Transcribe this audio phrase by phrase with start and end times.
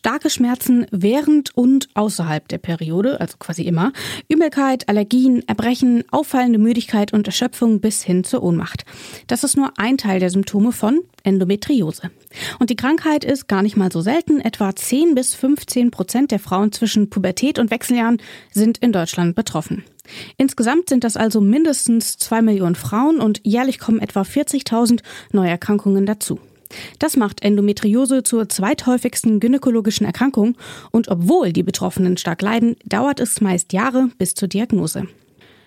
[0.00, 3.92] starke Schmerzen während und außerhalb der Periode, also quasi immer,
[4.28, 8.86] Übelkeit, Allergien, Erbrechen, auffallende Müdigkeit und Erschöpfung bis hin zur Ohnmacht.
[9.26, 12.10] Das ist nur ein Teil der Symptome von Endometriose.
[12.58, 14.40] Und die Krankheit ist gar nicht mal so selten.
[14.40, 19.84] Etwa 10 bis 15 Prozent der Frauen zwischen Pubertät und Wechseljahren sind in Deutschland betroffen.
[20.38, 26.40] Insgesamt sind das also mindestens zwei Millionen Frauen und jährlich kommen etwa 40.000 Neuerkrankungen dazu.
[26.98, 30.56] Das macht Endometriose zur zweithäufigsten gynäkologischen Erkrankung
[30.90, 35.06] und obwohl die Betroffenen stark leiden, dauert es meist Jahre bis zur Diagnose.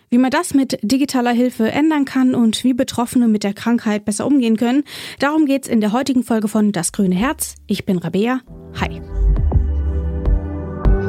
[0.09, 4.27] Wie man das mit digitaler Hilfe ändern kann und wie Betroffene mit der Krankheit besser
[4.27, 4.83] umgehen können,
[5.17, 7.55] darum geht's in der heutigen Folge von Das Grüne Herz.
[7.65, 8.41] Ich bin Rabea.
[8.79, 9.01] Hi.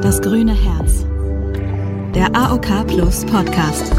[0.01, 1.05] Das Grüne Herz.
[2.15, 3.93] Der AOK Plus Podcast.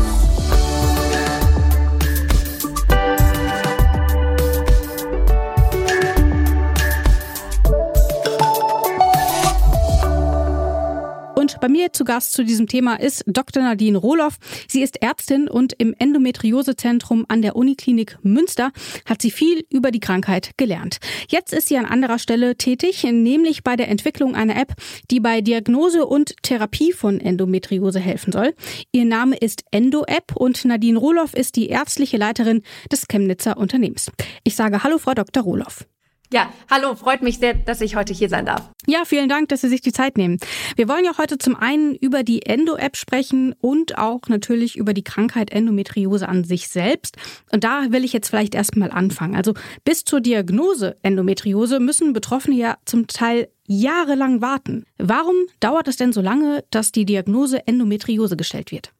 [11.66, 13.63] Bei mir zu Gast zu diesem Thema ist Dr.
[13.63, 14.38] Nadine Rohloff.
[14.68, 18.72] Sie ist Ärztin und im Endometriosezentrum an der Uniklinik Münster
[19.04, 20.99] hat sie viel über die Krankheit gelernt.
[21.27, 24.76] Jetzt ist sie an anderer Stelle tätig, nämlich bei der Entwicklung einer App,
[25.10, 28.54] die bei Diagnose und Therapie von Endometriose helfen soll.
[28.91, 34.12] Ihr Name ist Endo-App und Nadine Rohloff ist die ärztliche Leiterin des Chemnitzer Unternehmens.
[34.44, 35.41] Ich sage Hallo, Frau Dr.
[35.41, 35.88] Rohloff.
[36.34, 38.70] Ja, hallo, freut mich sehr, dass ich heute hier sein darf.
[38.87, 40.40] Ja, vielen Dank, dass Sie sich die Zeit nehmen.
[40.76, 45.04] Wir wollen ja heute zum einen über die Endo-App sprechen und auch natürlich über die
[45.04, 47.17] Krankheit Endometriose an sich selbst.
[47.51, 49.35] Und da will ich jetzt vielleicht erstmal anfangen.
[49.35, 54.85] Also bis zur Diagnose Endometriose müssen Betroffene ja zum Teil jahrelang warten.
[54.98, 58.95] Warum dauert es denn so lange, dass die Diagnose Endometriose gestellt wird?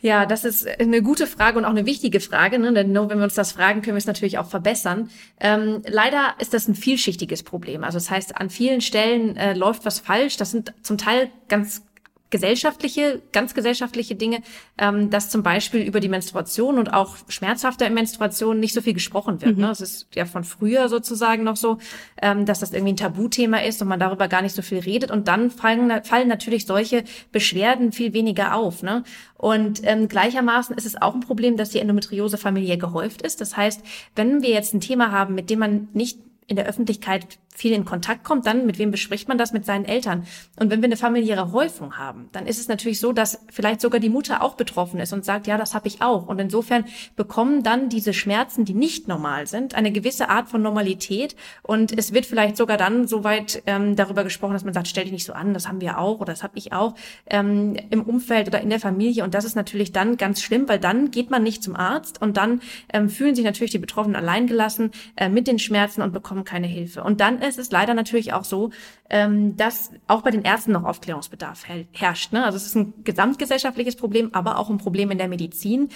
[0.00, 2.72] Ja, das ist eine gute Frage und auch eine wichtige Frage, ne?
[2.72, 5.10] denn nur wenn wir uns das fragen, können wir es natürlich auch verbessern.
[5.40, 7.82] Ähm, leider ist das ein vielschichtiges Problem.
[7.82, 10.36] Also das heißt, an vielen Stellen äh, läuft was falsch.
[10.36, 11.82] Das sind zum Teil ganz
[12.30, 14.42] gesellschaftliche, ganz gesellschaftliche Dinge,
[14.76, 19.40] ähm, dass zum Beispiel über die Menstruation und auch schmerzhafter Menstruation nicht so viel gesprochen
[19.40, 19.56] wird.
[19.56, 19.62] Mhm.
[19.62, 19.68] Ne?
[19.68, 21.78] Das ist ja von früher sozusagen noch so,
[22.20, 25.10] ähm, dass das irgendwie ein Tabuthema ist und man darüber gar nicht so viel redet.
[25.10, 28.82] Und dann fallen, fallen natürlich solche Beschwerden viel weniger auf.
[28.82, 29.04] Ne?
[29.36, 33.40] Und ähm, gleichermaßen ist es auch ein Problem, dass die Endometriose familiär gehäuft ist.
[33.40, 33.82] Das heißt,
[34.16, 37.84] wenn wir jetzt ein Thema haben, mit dem man nicht in der Öffentlichkeit viel in
[37.84, 40.26] Kontakt kommt, dann mit wem bespricht man das mit seinen Eltern?
[40.58, 44.00] Und wenn wir eine familiäre Häufung haben, dann ist es natürlich so, dass vielleicht sogar
[44.00, 46.26] die Mutter auch betroffen ist und sagt, ja, das habe ich auch.
[46.26, 46.84] Und insofern
[47.16, 51.36] bekommen dann diese Schmerzen, die nicht normal sind, eine gewisse Art von Normalität.
[51.62, 55.04] Und es wird vielleicht sogar dann so weit ähm, darüber gesprochen, dass man sagt, stell
[55.04, 56.94] dich nicht so an, das haben wir auch oder das habe ich auch
[57.26, 59.24] ähm, im Umfeld oder in der Familie.
[59.24, 62.36] Und das ist natürlich dann ganz schlimm, weil dann geht man nicht zum Arzt und
[62.36, 66.66] dann ähm, fühlen sich natürlich die Betroffenen alleingelassen äh, mit den Schmerzen und bekommen keine
[66.66, 67.02] Hilfe.
[67.02, 68.70] Und dann es ist leider natürlich auch so,
[69.10, 72.32] ähm, dass auch bei den Ärzten noch Aufklärungsbedarf herrscht.
[72.32, 72.44] Ne?
[72.44, 75.88] Also es ist ein gesamtgesellschaftliches Problem, aber auch ein Problem in der Medizin.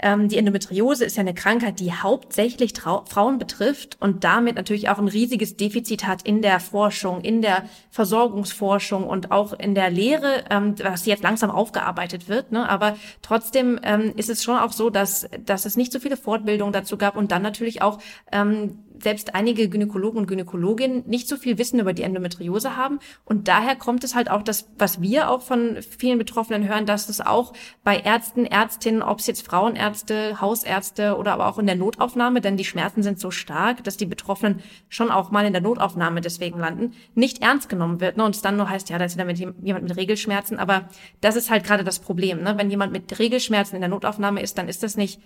[0.00, 4.88] Ähm, die Endometriose ist ja eine Krankheit, die hauptsächlich Trau Frauen betrifft und damit natürlich
[4.88, 9.90] auch ein riesiges Defizit hat in der Forschung, in der Versorgungsforschung und auch in der
[9.90, 12.50] Lehre, ähm, was jetzt langsam aufgearbeitet wird.
[12.50, 12.68] Ne?
[12.68, 16.72] Aber trotzdem ähm, ist es schon auch so, dass, dass es nicht so viele Fortbildungen
[16.72, 17.98] dazu gab und dann natürlich auch
[18.32, 22.98] ähm, selbst einige Gynäkologen und Gynäkologinnen nicht so viel Wissen über die Endometriose haben.
[23.24, 27.08] Und daher kommt es halt auch das, was wir auch von vielen Betroffenen hören, dass
[27.08, 27.52] es auch
[27.84, 32.56] bei Ärzten, Ärztinnen, ob es jetzt Frauenärzte, Hausärzte oder aber auch in der Notaufnahme, denn
[32.56, 36.58] die Schmerzen sind so stark, dass die Betroffenen schon auch mal in der Notaufnahme deswegen
[36.58, 38.16] landen, nicht ernst genommen wird.
[38.16, 38.24] Ne?
[38.24, 40.58] Und es dann nur heißt, ja, da ist wieder mit jemand mit Regelschmerzen.
[40.58, 40.88] Aber
[41.20, 42.42] das ist halt gerade das Problem.
[42.42, 42.54] Ne?
[42.56, 45.20] Wenn jemand mit Regelschmerzen in der Notaufnahme ist, dann ist das nicht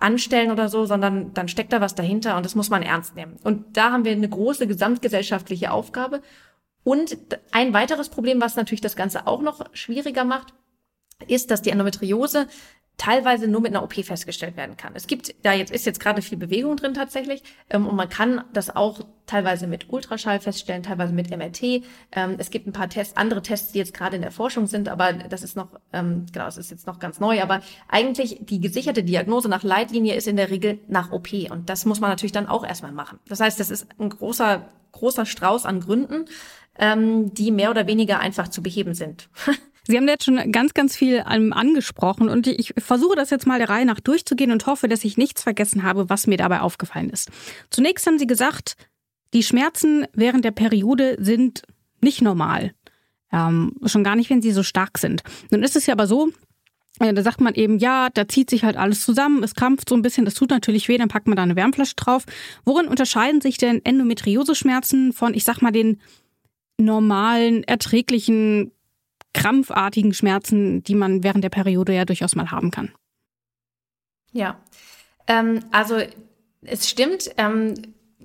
[0.00, 3.36] anstellen oder so, sondern dann steckt da was dahinter und das muss man ernst nehmen.
[3.44, 6.22] Und da haben wir eine große gesamtgesellschaftliche Aufgabe.
[6.82, 7.18] Und
[7.52, 10.54] ein weiteres Problem, was natürlich das Ganze auch noch schwieriger macht,
[11.28, 12.48] ist, dass die Endometriose
[13.00, 14.92] teilweise nur mit einer OP festgestellt werden kann.
[14.94, 18.44] Es gibt, da jetzt ist jetzt gerade viel Bewegung drin tatsächlich, ähm, und man kann
[18.52, 21.82] das auch teilweise mit Ultraschall feststellen, teilweise mit MRT.
[22.12, 24.90] Ähm, es gibt ein paar Tests, andere Tests, die jetzt gerade in der Forschung sind,
[24.90, 27.40] aber das ist noch, ähm, genau, das ist jetzt noch ganz neu.
[27.40, 31.86] Aber eigentlich die gesicherte Diagnose nach Leitlinie ist in der Regel nach OP und das
[31.86, 33.18] muss man natürlich dann auch erstmal machen.
[33.28, 36.24] Das heißt, das ist ein großer großer Strauß an Gründen,
[36.76, 39.28] ähm, die mehr oder weniger einfach zu beheben sind.
[39.86, 43.68] Sie haben jetzt schon ganz, ganz viel angesprochen und ich versuche das jetzt mal der
[43.68, 47.30] Reihe nach durchzugehen und hoffe, dass ich nichts vergessen habe, was mir dabei aufgefallen ist.
[47.70, 48.76] Zunächst haben Sie gesagt,
[49.32, 51.62] die Schmerzen während der Periode sind
[52.00, 52.72] nicht normal.
[53.32, 55.22] Ähm, schon gar nicht, wenn sie so stark sind.
[55.50, 56.32] Nun ist es ja aber so,
[56.98, 59.94] äh, da sagt man eben, ja, da zieht sich halt alles zusammen, es krampft so
[59.94, 62.24] ein bisschen, das tut natürlich weh, dann packt man da eine Wärmflasche drauf.
[62.64, 66.00] Worin unterscheiden sich denn Endometrioseschmerzen von, ich sag mal, den
[66.78, 68.72] normalen, erträglichen,
[69.34, 72.92] krampfartigen Schmerzen, die man während der Periode ja durchaus mal haben kann.
[74.32, 74.60] Ja,
[75.26, 75.98] ähm, also
[76.62, 77.74] es stimmt, ähm,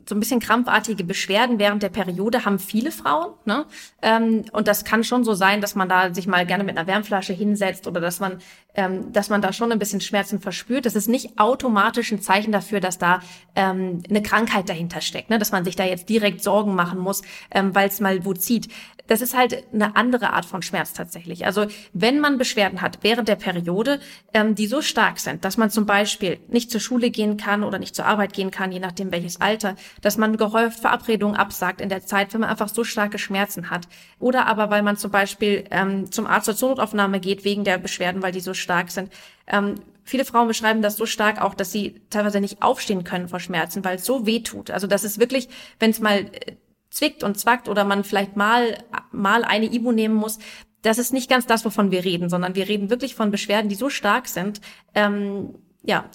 [0.08, 3.34] so ein bisschen krampfartige Beschwerden während der Periode haben viele Frauen.
[3.46, 3.66] Ne?
[4.02, 6.88] Ähm, und das kann schon so sein, dass man da sich mal gerne mit einer
[6.88, 8.40] Wärmflasche hinsetzt oder dass man,
[8.76, 10.86] ähm, dass man da schon ein bisschen Schmerzen verspürt.
[10.86, 13.22] Das ist nicht automatisch ein Zeichen dafür, dass da
[13.56, 15.40] ähm, eine Krankheit dahinter steckt, ne?
[15.40, 18.70] dass man sich da jetzt direkt Sorgen machen muss, ähm, weil es mal wo zieht
[19.08, 21.46] das ist halt eine andere Art von Schmerz tatsächlich.
[21.46, 24.00] Also wenn man Beschwerden hat während der Periode,
[24.34, 27.78] ähm, die so stark sind, dass man zum Beispiel nicht zur Schule gehen kann oder
[27.78, 31.90] nicht zur Arbeit gehen kann, je nachdem welches Alter, dass man gehäuft Verabredungen absagt in
[31.90, 33.88] der Zeit, wenn man einfach so starke Schmerzen hat.
[34.20, 38.22] Oder aber weil man zum Beispiel ähm, zum Arzt zur Notaufnahme geht wegen der Beschwerden,
[38.22, 39.12] weil die so stark sind.
[39.48, 43.40] Ähm, viele Frauen beschreiben das so stark auch, dass sie teilweise nicht aufstehen können vor
[43.40, 44.72] Schmerzen, weil es so weh tut.
[44.72, 45.48] Also das ist wirklich,
[45.80, 46.56] wenn es mal äh,
[46.90, 50.40] zwickt und zwackt oder man vielleicht mal, mal eine Ibu nehmen muss,
[50.82, 53.76] das ist nicht ganz das, wovon wir reden, sondern wir reden wirklich von Beschwerden, die
[53.76, 54.62] so stark sind,
[54.94, 56.10] ähm, ja,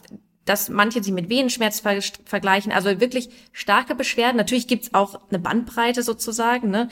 [0.44, 2.72] dass manche sie mit Venenschmerz ver vergleichen.
[2.72, 4.36] Also wirklich starke Beschwerden.
[4.36, 6.70] Natürlich gibt's auch eine Bandbreite sozusagen.
[6.70, 6.88] Ne?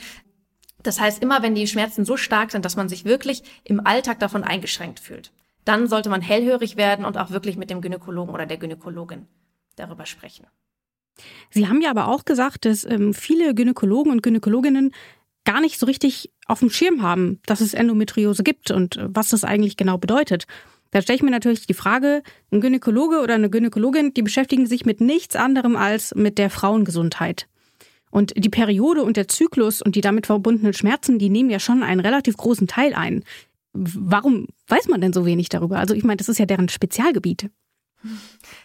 [0.81, 4.19] Das heißt, immer wenn die Schmerzen so stark sind, dass man sich wirklich im Alltag
[4.19, 5.31] davon eingeschränkt fühlt,
[5.65, 9.27] dann sollte man hellhörig werden und auch wirklich mit dem Gynäkologen oder der Gynäkologin
[9.75, 10.47] darüber sprechen.
[11.49, 14.91] Sie haben ja aber auch gesagt, dass ähm, viele Gynäkologen und Gynäkologinnen
[15.45, 19.29] gar nicht so richtig auf dem Schirm haben, dass es Endometriose gibt und äh, was
[19.29, 20.45] das eigentlich genau bedeutet.
[20.91, 24.85] Da stelle ich mir natürlich die Frage, ein Gynäkologe oder eine Gynäkologin, die beschäftigen sich
[24.85, 27.47] mit nichts anderem als mit der Frauengesundheit.
[28.11, 31.83] Und die Periode und der Zyklus und die damit verbundenen Schmerzen, die nehmen ja schon
[31.83, 33.23] einen relativ großen Teil ein.
[33.73, 35.77] Warum weiß man denn so wenig darüber?
[35.77, 37.49] Also ich meine, das ist ja deren Spezialgebiet.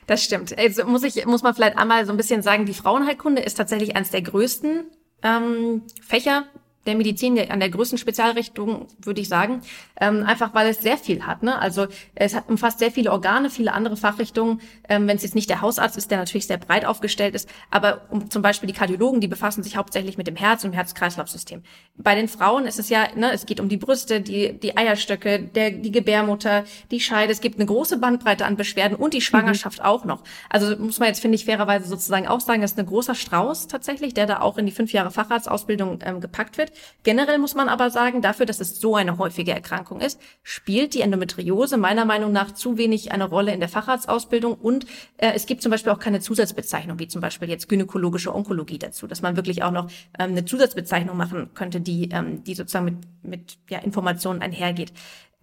[0.07, 0.57] Das stimmt.
[0.57, 3.97] Also muss ich, muss man vielleicht einmal so ein bisschen sagen, die Frauenheilkunde ist tatsächlich
[3.97, 4.85] eines der größten
[5.23, 6.45] ähm, Fächer
[6.87, 9.63] der Medizin an der größten Spezialrichtung, würde ich sagen,
[10.01, 11.43] ähm, einfach weil es sehr viel hat.
[11.43, 11.59] Ne?
[11.59, 14.61] Also es hat, umfasst sehr viele Organe, viele andere Fachrichtungen.
[14.89, 18.03] Ähm, Wenn es jetzt nicht der Hausarzt ist, der natürlich sehr breit aufgestellt ist, aber
[18.11, 21.63] um, zum Beispiel die Kardiologen, die befassen sich hauptsächlich mit dem Herz und dem Herz-Kreislauf-System.
[21.97, 25.41] Bei den Frauen ist es ja, ne, es geht um die Brüste, die, die Eierstöcke,
[25.41, 27.33] der, die Gebärmutter, die Scheide.
[27.33, 29.85] Es gibt eine große Bandbreite an Beschwerden und die Schwangerschaft mhm.
[29.85, 30.23] auch noch.
[30.51, 33.69] Also muss man jetzt, finde ich, fairerweise sozusagen auch sagen, das ist ein großer Strauß
[33.69, 36.73] tatsächlich, der da auch in die fünf Jahre Facharztausbildung ähm, gepackt wird.
[37.03, 41.01] Generell muss man aber sagen, dafür, dass es so eine häufige Erkrankung ist, spielt die
[41.01, 44.87] Endometriose meiner Meinung nach zu wenig eine Rolle in der Facharztausbildung und
[45.17, 49.07] äh, es gibt zum Beispiel auch keine Zusatzbezeichnung, wie zum Beispiel jetzt gynäkologische Onkologie dazu,
[49.07, 52.97] dass man wirklich auch noch ähm, eine Zusatzbezeichnung machen könnte, die, ähm, die sozusagen mit,
[53.23, 54.93] mit ja, Informationen einhergeht.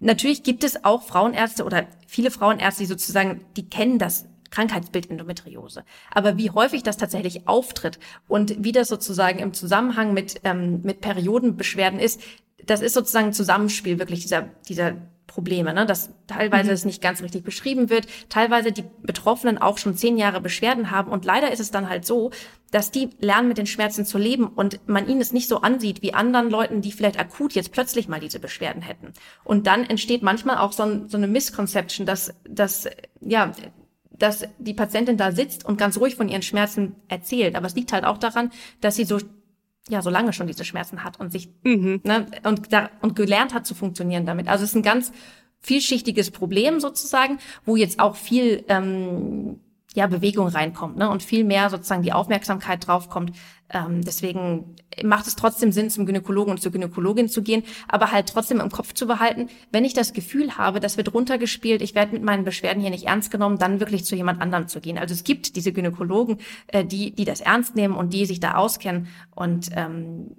[0.00, 5.84] Natürlich gibt es auch Frauenärzte oder viele Frauenärzte, die sozusagen, die kennen das Krankheitsbild Endometriose.
[6.12, 11.00] Aber wie häufig das tatsächlich auftritt und wie das sozusagen im Zusammenhang mit, ähm, mit
[11.00, 12.20] Periodenbeschwerden ist,
[12.64, 14.94] das ist sozusagen ein Zusammenspiel wirklich dieser, dieser
[15.26, 15.86] Probleme, ne?
[15.86, 16.74] dass teilweise mhm.
[16.74, 21.10] es nicht ganz richtig beschrieben wird, teilweise die Betroffenen auch schon zehn Jahre Beschwerden haben
[21.10, 22.30] und leider ist es dann halt so,
[22.70, 26.02] dass die lernen mit den Schmerzen zu leben und man ihnen es nicht so ansieht
[26.02, 29.12] wie anderen Leuten, die vielleicht akut jetzt plötzlich mal diese Beschwerden hätten.
[29.42, 32.88] Und dann entsteht manchmal auch so, ein, so eine Misconception, dass, dass
[33.20, 33.52] ja
[34.22, 37.56] dass die Patientin da sitzt und ganz ruhig von ihren Schmerzen erzählt.
[37.56, 39.18] Aber es liegt halt auch daran, dass sie so
[39.88, 42.00] ja so lange schon diese Schmerzen hat und sich mhm.
[42.04, 44.46] ne, und da, und gelernt hat zu funktionieren damit.
[44.46, 45.10] Also es ist ein ganz
[45.60, 49.58] vielschichtiges Problem sozusagen, wo jetzt auch viel ähm,
[49.94, 51.10] ja, Bewegung reinkommt ne?
[51.10, 53.32] und viel mehr sozusagen die Aufmerksamkeit draufkommt.
[53.70, 58.28] Ähm, deswegen macht es trotzdem Sinn, zum Gynäkologen und zur Gynäkologin zu gehen, aber halt
[58.28, 62.12] trotzdem im Kopf zu behalten, wenn ich das Gefühl habe, das wird runtergespielt, ich werde
[62.12, 64.98] mit meinen Beschwerden hier nicht ernst genommen, dann wirklich zu jemand anderem zu gehen.
[64.98, 68.54] Also es gibt diese Gynäkologen, äh, die, die das ernst nehmen und die sich da
[68.54, 70.36] auskennen und ähm,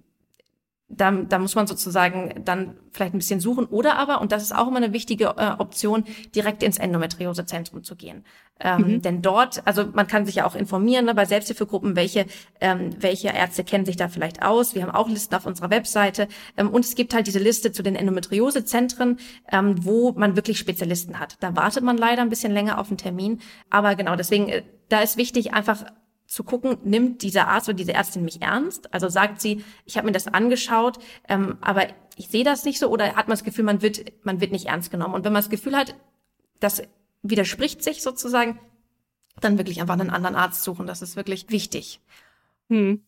[0.98, 4.56] da, da muss man sozusagen dann vielleicht ein bisschen suchen oder aber, und das ist
[4.56, 8.24] auch immer eine wichtige äh, Option, direkt ins Endometriosezentrum zu gehen.
[8.60, 9.02] Ähm, mhm.
[9.02, 12.26] Denn dort, also man kann sich ja auch informieren ne, bei Selbsthilfegruppen, welche,
[12.62, 14.76] ähm, welche Ärzte kennen sich da vielleicht aus.
[14.76, 16.28] Wir haben auch Listen auf unserer Webseite.
[16.56, 19.18] Ähm, und es gibt halt diese Liste zu den Endometriosezentren,
[19.52, 21.38] ähm, wo man wirklich Spezialisten hat.
[21.40, 23.42] Da wartet man leider ein bisschen länger auf einen Termin.
[23.70, 25.86] Aber genau, deswegen, äh, da ist wichtig, einfach
[26.34, 28.92] zu gucken, nimmt dieser Arzt oder diese Ärztin mich ernst?
[28.92, 30.98] Also sagt sie, ich habe mir das angeschaut,
[31.30, 34.42] ähm, aber ich sehe das nicht so oder hat man das Gefühl, man wird, man
[34.42, 35.14] wird nicht ernst genommen?
[35.14, 35.96] Und wenn man das Gefühl hat,
[36.60, 36.82] das
[37.22, 38.60] widerspricht sich sozusagen,
[39.42, 40.88] dann wirklich einfach einen anderen Arzt suchen.
[40.88, 42.02] Das ist wirklich wichtig.
[42.70, 43.04] Hm.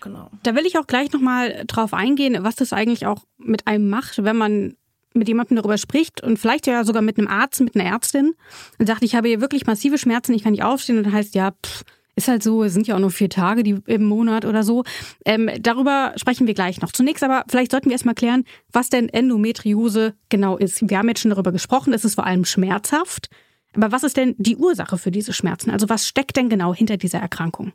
[0.00, 0.30] Genau.
[0.42, 4.24] Da will ich auch gleich nochmal drauf eingehen, was das eigentlich auch mit einem macht,
[4.24, 4.76] wenn man
[5.12, 8.34] mit jemandem darüber spricht und vielleicht ja sogar mit einem Arzt, mit einer Ärztin
[8.78, 11.34] und sagt, ich habe hier wirklich massive Schmerzen, ich kann nicht aufstehen und dann heißt
[11.34, 11.84] ja, pff,
[12.16, 14.84] Ist halt so, es sind ja auch nur vier Tage die, im Monat oder so.
[15.24, 16.92] Ähm, darüber sprechen wir gleich noch.
[16.92, 20.88] Zunächst aber, vielleicht sollten wir erstmal klären, was denn Endometriose genau ist.
[20.88, 23.30] Wir haben jetzt schon darüber gesprochen, es ist vor allem schmerzhaft.
[23.74, 25.70] Aber was ist denn die Ursache für diese Schmerzen?
[25.70, 27.72] Also was steckt denn genau hinter dieser Erkrankung?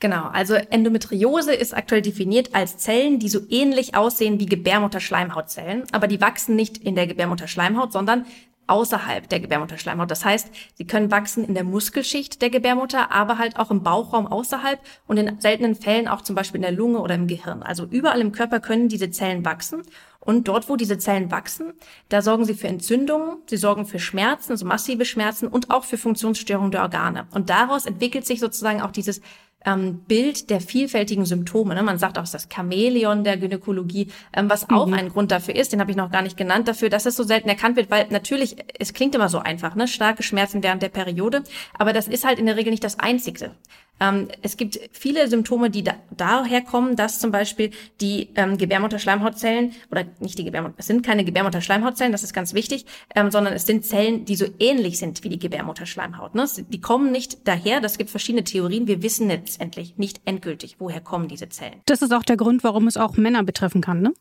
[0.00, 6.06] Genau, also Endometriose ist aktuell definiert als Zellen, die so ähnlich aussehen wie Gebärmutterschleimhautzellen, aber
[6.06, 8.24] die wachsen nicht in der Gebärmutterschleimhaut, sondern
[8.68, 10.10] außerhalb der Gebärmutterschleimhaut.
[10.10, 14.26] Das heißt, sie können wachsen in der Muskelschicht der Gebärmutter, aber halt auch im Bauchraum
[14.26, 17.62] außerhalb und in seltenen Fällen auch zum Beispiel in der Lunge oder im Gehirn.
[17.62, 19.82] Also überall im Körper können diese Zellen wachsen.
[20.20, 21.72] Und dort, wo diese Zellen wachsen,
[22.10, 25.96] da sorgen sie für Entzündungen, sie sorgen für Schmerzen, also massive Schmerzen und auch für
[25.96, 27.26] Funktionsstörungen der Organe.
[27.30, 29.22] Und daraus entwickelt sich sozusagen auch dieses
[29.68, 31.74] ähm, Bild der vielfältigen Symptome.
[31.74, 31.82] Ne?
[31.82, 34.94] Man sagt auch, das Chamäleon der Gynäkologie, ähm, was auch mhm.
[34.94, 37.22] ein Grund dafür ist, den habe ich noch gar nicht genannt, dafür, dass es so
[37.22, 39.88] selten erkannt wird, weil natürlich, es klingt immer so einfach, ne?
[39.88, 41.42] starke Schmerzen während der Periode,
[41.78, 43.52] aber das ist halt in der Regel nicht das Einzige.
[44.00, 49.72] Ähm, es gibt viele Symptome, die da, daher kommen, dass zum Beispiel die ähm, Gebärmutterschleimhautzellen
[49.90, 53.66] oder nicht die Gebärmutter, es sind keine Gebärmutterschleimhautzellen, das ist ganz wichtig, ähm, sondern es
[53.66, 56.34] sind Zellen, die so ähnlich sind wie die Gebärmutterschleimhaut.
[56.34, 56.46] Ne?
[56.68, 61.28] Die kommen nicht daher, das gibt verschiedene Theorien, wir wissen letztendlich nicht endgültig, woher kommen
[61.28, 61.80] diese Zellen.
[61.86, 64.12] Das ist auch der Grund, warum es auch Männer betreffen kann, ne?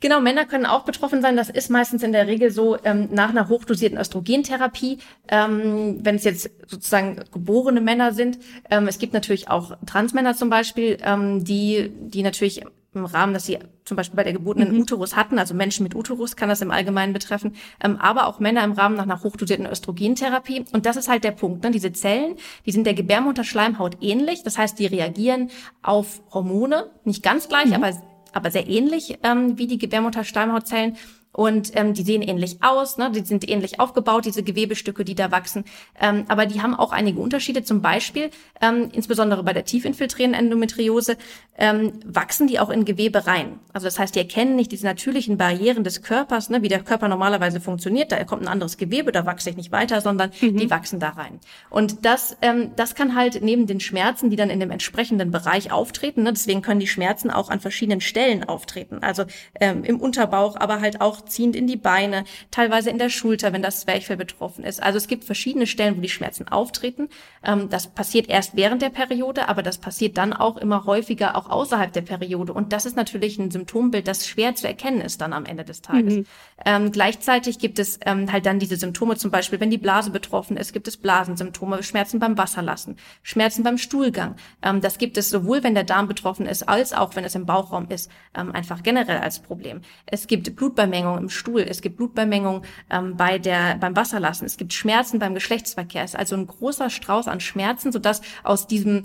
[0.00, 1.36] Genau, Männer können auch betroffen sein.
[1.36, 6.24] Das ist meistens in der Regel so ähm, nach einer hochdosierten Östrogentherapie, ähm, wenn es
[6.24, 8.38] jetzt sozusagen geborene Männer sind.
[8.70, 12.62] Ähm, es gibt natürlich auch Transmänner zum Beispiel, ähm, die, die natürlich
[12.94, 14.80] im Rahmen, dass sie zum Beispiel bei der Geburt einen mhm.
[14.80, 18.64] Uterus hatten, also Menschen mit Uterus kann das im Allgemeinen betreffen, ähm, aber auch Männer
[18.64, 20.64] im Rahmen nach einer hochdosierten Östrogentherapie.
[20.72, 21.64] Und das ist halt der Punkt.
[21.64, 21.70] Ne?
[21.70, 22.36] Diese Zellen,
[22.66, 24.42] die sind der Gebärmutterschleimhaut ähnlich.
[24.42, 25.50] Das heißt, die reagieren
[25.82, 27.74] auf Hormone, nicht ganz gleich, mhm.
[27.74, 27.92] aber
[28.38, 30.96] aber sehr ähnlich ähm, wie die Gebärmutterschleimhautzellen
[31.38, 33.12] und ähm, die sehen ähnlich aus, ne?
[33.12, 35.64] die sind ähnlich aufgebaut, diese Gewebestücke, die da wachsen.
[36.00, 37.62] Ähm, aber die haben auch einige Unterschiede.
[37.62, 38.30] Zum Beispiel,
[38.60, 41.16] ähm, insbesondere bei der tiefinfiltrierenden Endometriose,
[41.56, 43.60] ähm, wachsen die auch in Gewebe rein.
[43.72, 46.62] Also das heißt, die erkennen nicht diese natürlichen Barrieren des Körpers, ne?
[46.62, 48.10] wie der Körper normalerweise funktioniert.
[48.10, 50.56] Da kommt ein anderes Gewebe, da wachse ich nicht weiter, sondern mhm.
[50.56, 51.38] die wachsen da rein.
[51.70, 55.70] Und das, ähm, das kann halt neben den Schmerzen, die dann in dem entsprechenden Bereich
[55.70, 56.32] auftreten, ne?
[56.32, 58.98] deswegen können die Schmerzen auch an verschiedenen Stellen auftreten.
[59.02, 59.24] Also
[59.60, 63.62] ähm, im Unterbauch, aber halt auch ziehend in die Beine, teilweise in der Schulter, wenn
[63.62, 64.82] das Zwerchfell betroffen ist.
[64.82, 67.08] Also es gibt verschiedene Stellen, wo die Schmerzen auftreten.
[67.44, 71.48] Ähm, das passiert erst während der Periode, aber das passiert dann auch immer häufiger auch
[71.48, 72.52] außerhalb der Periode.
[72.52, 75.82] Und das ist natürlich ein Symptombild, das schwer zu erkennen ist dann am Ende des
[75.82, 76.16] Tages.
[76.16, 76.26] Mhm.
[76.64, 80.56] Ähm, gleichzeitig gibt es ähm, halt dann diese Symptome, zum Beispiel, wenn die Blase betroffen
[80.56, 84.34] ist, gibt es Blasensymptome, Schmerzen beim Wasserlassen, Schmerzen beim Stuhlgang.
[84.62, 87.46] Ähm, das gibt es sowohl, wenn der Darm betroffen ist, als auch, wenn es im
[87.46, 89.82] Bauchraum ist, ähm, einfach generell als Problem.
[90.06, 94.72] Es gibt Blutbeimengung im Stuhl, es gibt Blutbeimengung ähm, bei der, beim Wasserlassen, es gibt
[94.72, 96.02] Schmerzen beim Geschlechtsverkehr.
[96.02, 99.04] Es ist also ein großer Strauß an Schmerzen, sodass aus diesem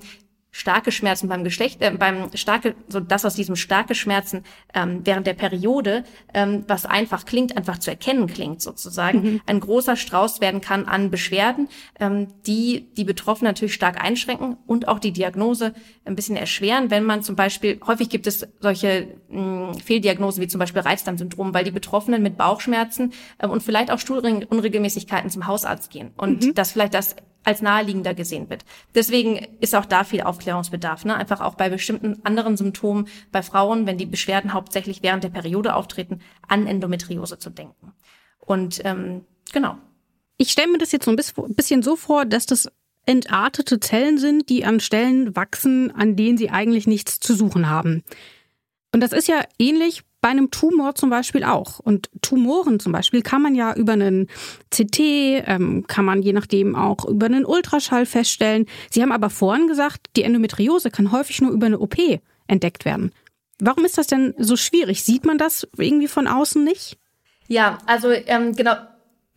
[0.53, 4.43] starke Schmerzen beim Geschlecht, äh, beim starke, so das aus diesem starke Schmerzen
[4.73, 9.41] ähm, während der Periode, ähm, was einfach klingt, einfach zu erkennen klingt sozusagen, mhm.
[9.47, 11.69] ein großer Strauß werden kann an Beschwerden,
[11.99, 15.73] ähm, die die Betroffenen natürlich stark einschränken und auch die Diagnose
[16.05, 20.59] ein bisschen erschweren, wenn man zum Beispiel, häufig gibt es solche mh, Fehldiagnosen wie zum
[20.59, 26.11] Beispiel Reizdarmsyndrom, weil die Betroffenen mit Bauchschmerzen äh, und vielleicht auch Stuhlunregelmäßigkeiten zum Hausarzt gehen
[26.15, 26.53] und mhm.
[26.53, 28.65] das vielleicht das als naheliegender gesehen wird.
[28.95, 31.05] Deswegen ist auch da viel Aufklärungsbedarf.
[31.05, 31.15] Ne?
[31.15, 35.75] Einfach auch bei bestimmten anderen Symptomen bei Frauen, wenn die Beschwerden hauptsächlich während der Periode
[35.75, 37.93] auftreten, an Endometriose zu denken.
[38.39, 39.77] Und ähm, genau.
[40.37, 42.69] Ich stelle mir das jetzt so ein bisschen so vor, dass das
[43.05, 48.03] entartete Zellen sind, die an Stellen wachsen, an denen sie eigentlich nichts zu suchen haben.
[48.93, 51.79] Und das ist ja ähnlich bei einem Tumor zum Beispiel auch.
[51.79, 54.29] Und Tumoren zum Beispiel kann man ja über einen
[54.71, 58.65] CT, ähm, kann man je nachdem auch über einen Ultraschall feststellen.
[58.89, 61.97] Sie haben aber vorhin gesagt, die Endometriose kann häufig nur über eine OP
[62.47, 63.11] entdeckt werden.
[63.59, 65.03] Warum ist das denn so schwierig?
[65.03, 66.97] Sieht man das irgendwie von außen nicht?
[67.49, 68.75] Ja, also ähm, genau,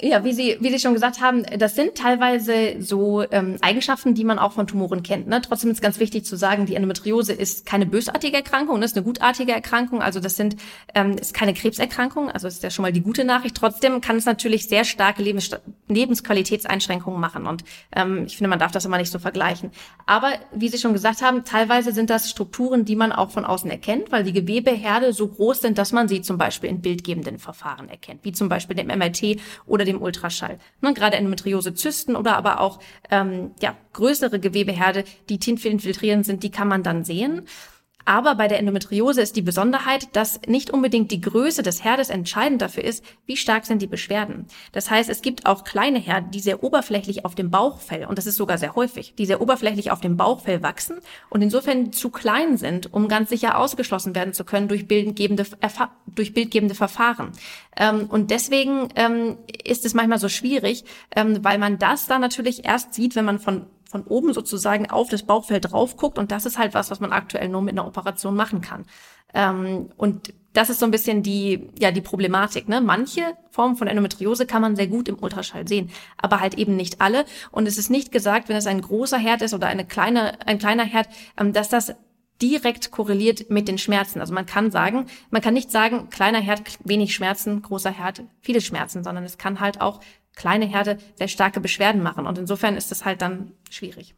[0.02, 4.24] ja, wie Sie, wie Sie schon gesagt haben, das sind teilweise so ähm, Eigenschaften, die
[4.24, 5.26] man auch von Tumoren kennt.
[5.26, 5.40] Ne?
[5.40, 9.06] Trotzdem ist ganz wichtig zu sagen, die Endometriose ist keine bösartige Erkrankung, das ist eine
[9.06, 10.02] gutartige Erkrankung.
[10.02, 10.56] Also das sind
[10.94, 13.56] ähm, ist keine Krebserkrankung, also ist ja schon mal die gute Nachricht.
[13.56, 15.48] Trotzdem kann es natürlich sehr starke Lebens
[15.88, 19.70] Lebensqualitätseinschränkungen machen und ähm, ich finde, man darf das immer nicht so vergleichen.
[20.04, 23.70] Aber wie Sie schon gesagt haben, teilweise sind das Strukturen, die man auch von außen
[23.70, 27.88] erkennt, weil die Gewebeherde so groß sind, dass man sie zum Beispiel in bildgebenden Verfahren
[27.88, 30.58] erkennt, wie zum Beispiel dem MRT oder dem Ultraschall.
[30.80, 35.38] Ne, gerade Endometriose-Zysten oder aber auch ähm, ja, größere Gewebeherde, die
[35.70, 37.46] infiltrierend sind, die kann man dann sehen.
[38.06, 42.62] Aber bei der Endometriose ist die Besonderheit, dass nicht unbedingt die Größe des Herdes entscheidend
[42.62, 44.46] dafür ist, wie stark sind die Beschwerden.
[44.70, 48.26] Das heißt, es gibt auch kleine Herde, die sehr oberflächlich auf dem Bauchfell, und das
[48.26, 50.98] ist sogar sehr häufig, die sehr oberflächlich auf dem Bauchfell wachsen
[51.30, 55.44] und insofern zu klein sind, um ganz sicher ausgeschlossen werden zu können durch bildgebende,
[56.06, 57.32] durch bildgebende Verfahren.
[57.76, 60.84] Ähm, und deswegen ähm, ist es manchmal so schwierig,
[61.14, 65.08] ähm, weil man das dann natürlich erst sieht, wenn man von von oben sozusagen auf
[65.08, 66.18] das Bauchfell drauf guckt.
[66.18, 68.84] Und das ist halt was, was man aktuell nur mit einer Operation machen kann.
[69.34, 72.68] Ähm, und das ist so ein bisschen die, ja, die Problematik.
[72.68, 72.80] Ne?
[72.80, 77.00] Manche Formen von Endometriose kann man sehr gut im Ultraschall sehen, aber halt eben nicht
[77.00, 77.24] alle.
[77.50, 80.58] Und es ist nicht gesagt, wenn es ein großer Herd ist oder eine kleine, ein
[80.58, 81.94] kleiner Herd, ähm, dass das
[82.42, 84.20] direkt korreliert mit den Schmerzen.
[84.20, 88.60] Also man kann sagen, man kann nicht sagen, kleiner Herd, wenig Schmerzen, großer Herd, viele
[88.60, 90.00] Schmerzen, sondern es kann halt auch
[90.36, 92.26] kleine Herde sehr starke Beschwerden machen.
[92.26, 94.14] Und insofern ist das halt dann schwierig.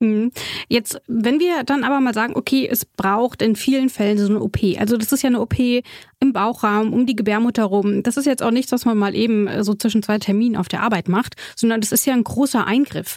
[0.00, 0.30] Mhm.
[0.68, 4.40] Jetzt, wenn wir dann aber mal sagen, okay, es braucht in vielen Fällen so eine
[4.40, 4.58] OP.
[4.78, 8.02] Also das ist ja eine OP im Bauchraum, um die Gebärmutter rum.
[8.02, 10.68] Das ist jetzt auch nichts, was man mal eben äh, so zwischen zwei Terminen auf
[10.68, 13.16] der Arbeit macht, sondern das ist ja ein großer Eingriff.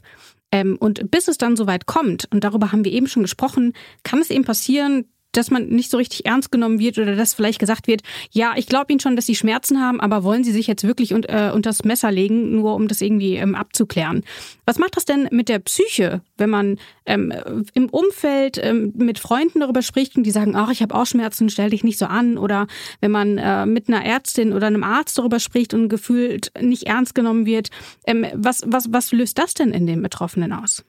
[0.51, 3.73] Ähm, und bis es dann soweit kommt, und darüber haben wir eben schon gesprochen,
[4.03, 5.05] kann es eben passieren,
[5.39, 8.67] dass man nicht so richtig ernst genommen wird oder dass vielleicht gesagt wird, ja, ich
[8.67, 11.51] glaube Ihnen schon, dass Sie Schmerzen haben, aber wollen Sie sich jetzt wirklich un äh,
[11.53, 14.23] unter Messer legen, nur um das irgendwie ähm, abzuklären?
[14.65, 17.33] Was macht das denn mit der Psyche, wenn man ähm,
[17.73, 21.49] im Umfeld ähm, mit Freunden darüber spricht und die sagen, ach, ich habe auch Schmerzen,
[21.49, 22.37] stell dich nicht so an?
[22.37, 22.67] Oder
[23.01, 27.15] wenn man äh, mit einer Ärztin oder einem Arzt darüber spricht und gefühlt nicht ernst
[27.15, 27.69] genommen wird,
[28.05, 30.83] ähm, was, was, was löst das denn in den Betroffenen aus?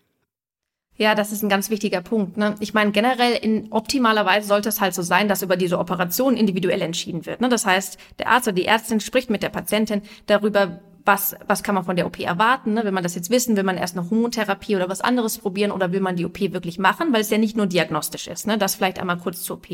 [1.01, 2.37] Ja, das ist ein ganz wichtiger Punkt.
[2.37, 2.57] Ne?
[2.61, 6.37] Ich meine, generell in optimaler Weise sollte es halt so sein, dass über diese Operation
[6.37, 7.41] individuell entschieden wird.
[7.41, 7.49] Ne?
[7.49, 10.81] Das heißt, der Arzt oder die Ärztin spricht mit der Patientin darüber,
[11.11, 12.75] was, was kann man von der OP erwarten?
[12.75, 12.85] Ne?
[12.85, 13.57] Will man das jetzt wissen?
[13.57, 16.79] Will man erst eine Hormontherapie oder was anderes probieren oder will man die OP wirklich
[16.79, 17.13] machen?
[17.13, 18.47] Weil es ja nicht nur diagnostisch ist.
[18.47, 18.59] Ne?
[18.59, 19.67] Das vielleicht einmal kurz zur OP.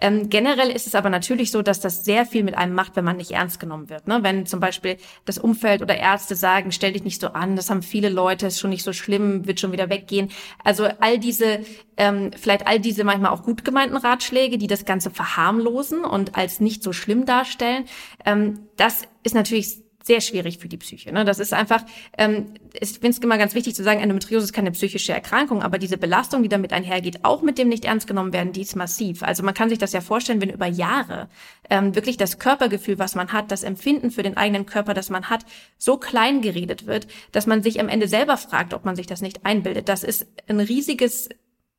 [0.00, 3.04] Ähm, generell ist es aber natürlich so, dass das sehr viel mit einem macht, wenn
[3.04, 4.08] man nicht ernst genommen wird.
[4.08, 4.18] Ne?
[4.22, 7.82] Wenn zum Beispiel das Umfeld oder Ärzte sagen, stell dich nicht so an, das haben
[7.82, 10.30] viele Leute, ist schon nicht so schlimm, wird schon wieder weggehen.
[10.64, 11.60] Also all diese,
[11.96, 16.58] ähm, vielleicht all diese manchmal auch gut gemeinten Ratschläge, die das Ganze verharmlosen und als
[16.58, 17.84] nicht so schlimm darstellen,
[18.26, 21.12] ähm, das ist natürlich sehr schwierig für die Psyche.
[21.12, 21.24] Ne?
[21.24, 21.82] Das ist einfach,
[22.18, 25.78] ähm, ich finde es immer ganz wichtig zu sagen, Endometriose ist keine psychische Erkrankung, aber
[25.78, 29.22] diese Belastung, die damit einhergeht, auch mit dem nicht ernst genommen werden, die ist massiv.
[29.22, 31.28] Also man kann sich das ja vorstellen, wenn über Jahre
[31.70, 35.30] ähm, wirklich das Körpergefühl, was man hat, das Empfinden für den eigenen Körper, das man
[35.30, 35.46] hat,
[35.78, 39.22] so klein geredet wird, dass man sich am Ende selber fragt, ob man sich das
[39.22, 39.88] nicht einbildet.
[39.88, 41.30] Das ist ein riesiges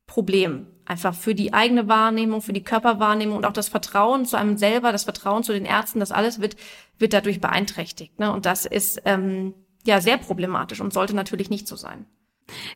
[0.06, 0.66] Problem.
[0.84, 4.92] Einfach für die eigene Wahrnehmung, für die Körperwahrnehmung und auch das Vertrauen zu einem selber,
[4.92, 6.56] das Vertrauen zu den Ärzten, das alles wird,
[6.98, 8.18] wird dadurch beeinträchtigt.
[8.20, 8.32] Ne?
[8.32, 12.06] Und das ist ähm, ja sehr problematisch und sollte natürlich nicht so sein.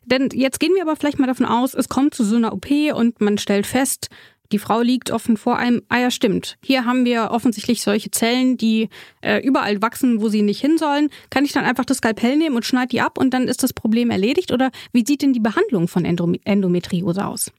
[0.03, 2.69] Denn jetzt gehen wir aber vielleicht mal davon aus, es kommt zu so einer OP
[2.93, 4.09] und man stellt fest,
[4.51, 5.81] die Frau liegt offen vor einem.
[5.89, 6.57] Ah ja, stimmt.
[6.63, 8.89] Hier haben wir offensichtlich solche Zellen, die
[9.21, 11.09] äh, überall wachsen, wo sie nicht hin sollen.
[11.29, 13.73] Kann ich dann einfach das Skalpell nehmen und schneide die ab und dann ist das
[13.73, 14.51] Problem erledigt?
[14.51, 17.51] Oder wie sieht denn die Behandlung von Endometriose aus?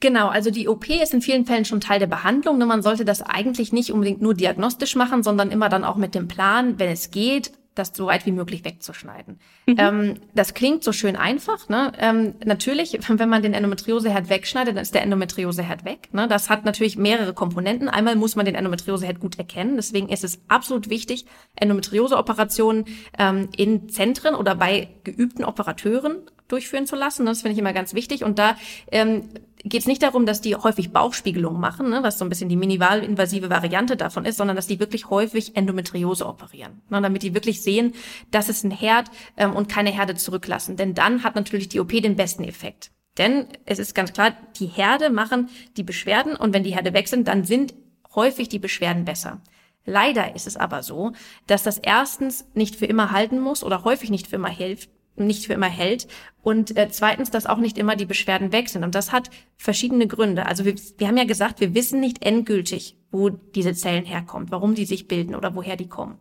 [0.00, 2.58] Genau, also die OP ist in vielen Fällen schon Teil der Behandlung.
[2.58, 6.28] Man sollte das eigentlich nicht unbedingt nur diagnostisch machen, sondern immer dann auch mit dem
[6.28, 9.38] Plan, wenn es geht, das so weit wie möglich wegzuschneiden.
[9.66, 9.76] Mhm.
[9.78, 11.68] Ähm, das klingt so schön einfach.
[11.68, 11.92] Ne?
[11.98, 16.08] Ähm, natürlich, wenn man den Endometrioseherd wegschneidet, dann ist der Endometrioseherd weg.
[16.12, 16.26] Ne?
[16.28, 17.88] Das hat natürlich mehrere Komponenten.
[17.88, 19.76] Einmal muss man den Endometrioseherd gut erkennen.
[19.76, 22.86] Deswegen ist es absolut wichtig, Endometrioseoperationen
[23.18, 27.26] ähm, in Zentren oder bei geübten Operateuren durchführen zu lassen.
[27.26, 28.24] Das finde ich immer ganz wichtig.
[28.24, 28.56] Und da
[28.90, 29.28] ähm,
[29.68, 32.56] geht es nicht darum, dass die häufig Bauchspiegelungen machen, ne, was so ein bisschen die
[32.56, 37.62] minimalinvasive Variante davon ist, sondern dass die wirklich häufig Endometriose operieren, ne, damit die wirklich
[37.62, 37.94] sehen,
[38.30, 40.76] das ist ein Herd ähm, und keine Herde zurücklassen.
[40.76, 42.90] Denn dann hat natürlich die OP den besten Effekt.
[43.18, 47.08] Denn es ist ganz klar, die Herde machen die Beschwerden und wenn die Herde weg
[47.08, 47.74] sind, dann sind
[48.14, 49.40] häufig die Beschwerden besser.
[49.84, 51.12] Leider ist es aber so,
[51.46, 55.46] dass das erstens nicht für immer halten muss oder häufig nicht für immer hilft, nicht
[55.46, 56.06] für immer hält
[56.42, 58.84] und äh, zweitens, dass auch nicht immer die Beschwerden weg sind.
[58.84, 60.46] Und das hat verschiedene Gründe.
[60.46, 64.74] Also wir, wir haben ja gesagt, wir wissen nicht endgültig, wo diese Zellen herkommen, warum
[64.74, 66.18] die sich bilden oder woher die kommen.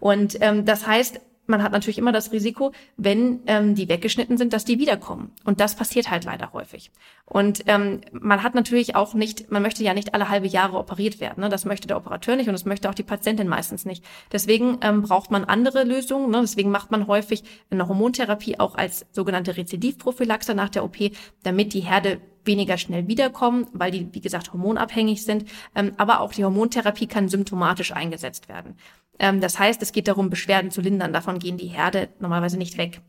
[0.00, 4.52] Und ähm, das heißt, man hat natürlich immer das Risiko, wenn ähm, die weggeschnitten sind,
[4.52, 5.32] dass die wiederkommen.
[5.44, 6.90] Und das passiert halt leider häufig.
[7.24, 11.20] Und ähm, man hat natürlich auch nicht, man möchte ja nicht alle halbe Jahre operiert
[11.20, 11.40] werden.
[11.40, 11.48] Ne?
[11.48, 14.04] Das möchte der Operateur nicht und das möchte auch die Patientin meistens nicht.
[14.32, 16.30] Deswegen ähm, braucht man andere Lösungen.
[16.30, 16.40] Ne?
[16.40, 20.96] Deswegen macht man häufig eine Hormontherapie auch als sogenannte Rezidivprophylaxe nach der OP,
[21.42, 25.46] damit die Herde weniger schnell wiederkommen, weil die, wie gesagt, hormonabhängig sind.
[25.74, 28.76] Ähm, aber auch die Hormontherapie kann symptomatisch eingesetzt werden.
[29.18, 31.12] Ähm, das heißt, es geht darum, Beschwerden zu lindern.
[31.12, 33.00] Davon gehen die Herde normalerweise nicht weg.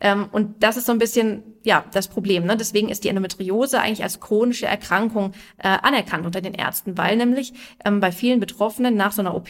[0.00, 2.44] Ähm, und das ist so ein bisschen, ja, das Problem.
[2.44, 2.56] Ne?
[2.56, 7.54] Deswegen ist die Endometriose eigentlich als chronische Erkrankung äh, anerkannt unter den Ärzten, weil nämlich
[7.84, 9.48] ähm, bei vielen Betroffenen nach so einer OP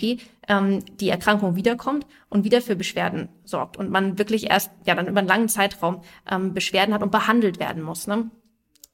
[0.49, 3.77] ähm, die Erkrankung wiederkommt und wieder für Beschwerden sorgt.
[3.77, 7.59] Und man wirklich erst, ja, dann über einen langen Zeitraum ähm, Beschwerden hat und behandelt
[7.59, 8.07] werden muss.
[8.07, 8.31] Ne?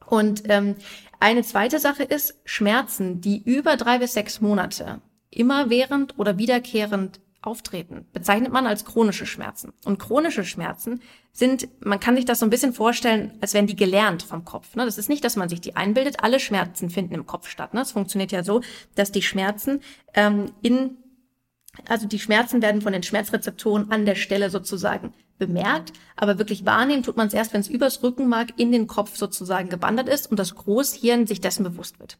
[0.06, 0.76] Und ähm,
[1.20, 5.00] eine zweite Sache ist Schmerzen, die über drei bis sechs Monate
[5.32, 9.72] immerwährend oder wiederkehrend auftreten, bezeichnet man als chronische Schmerzen.
[9.84, 11.00] Und chronische Schmerzen
[11.32, 14.76] sind, man kann sich das so ein bisschen vorstellen, als wären die gelernt vom Kopf.
[14.76, 14.84] Ne?
[14.84, 16.22] Das ist nicht, dass man sich die einbildet.
[16.22, 17.74] Alle Schmerzen finden im Kopf statt.
[17.74, 17.80] Ne?
[17.80, 18.60] Es funktioniert ja so,
[18.94, 19.80] dass die Schmerzen
[20.14, 20.98] ähm, in,
[21.88, 27.02] also die Schmerzen werden von den Schmerzrezeptoren an der Stelle sozusagen bemerkt, aber wirklich wahrnehmen
[27.02, 30.38] tut man es erst, wenn es übers Rückenmark in den Kopf sozusagen gewandert ist und
[30.38, 32.18] das Großhirn sich dessen bewusst wird.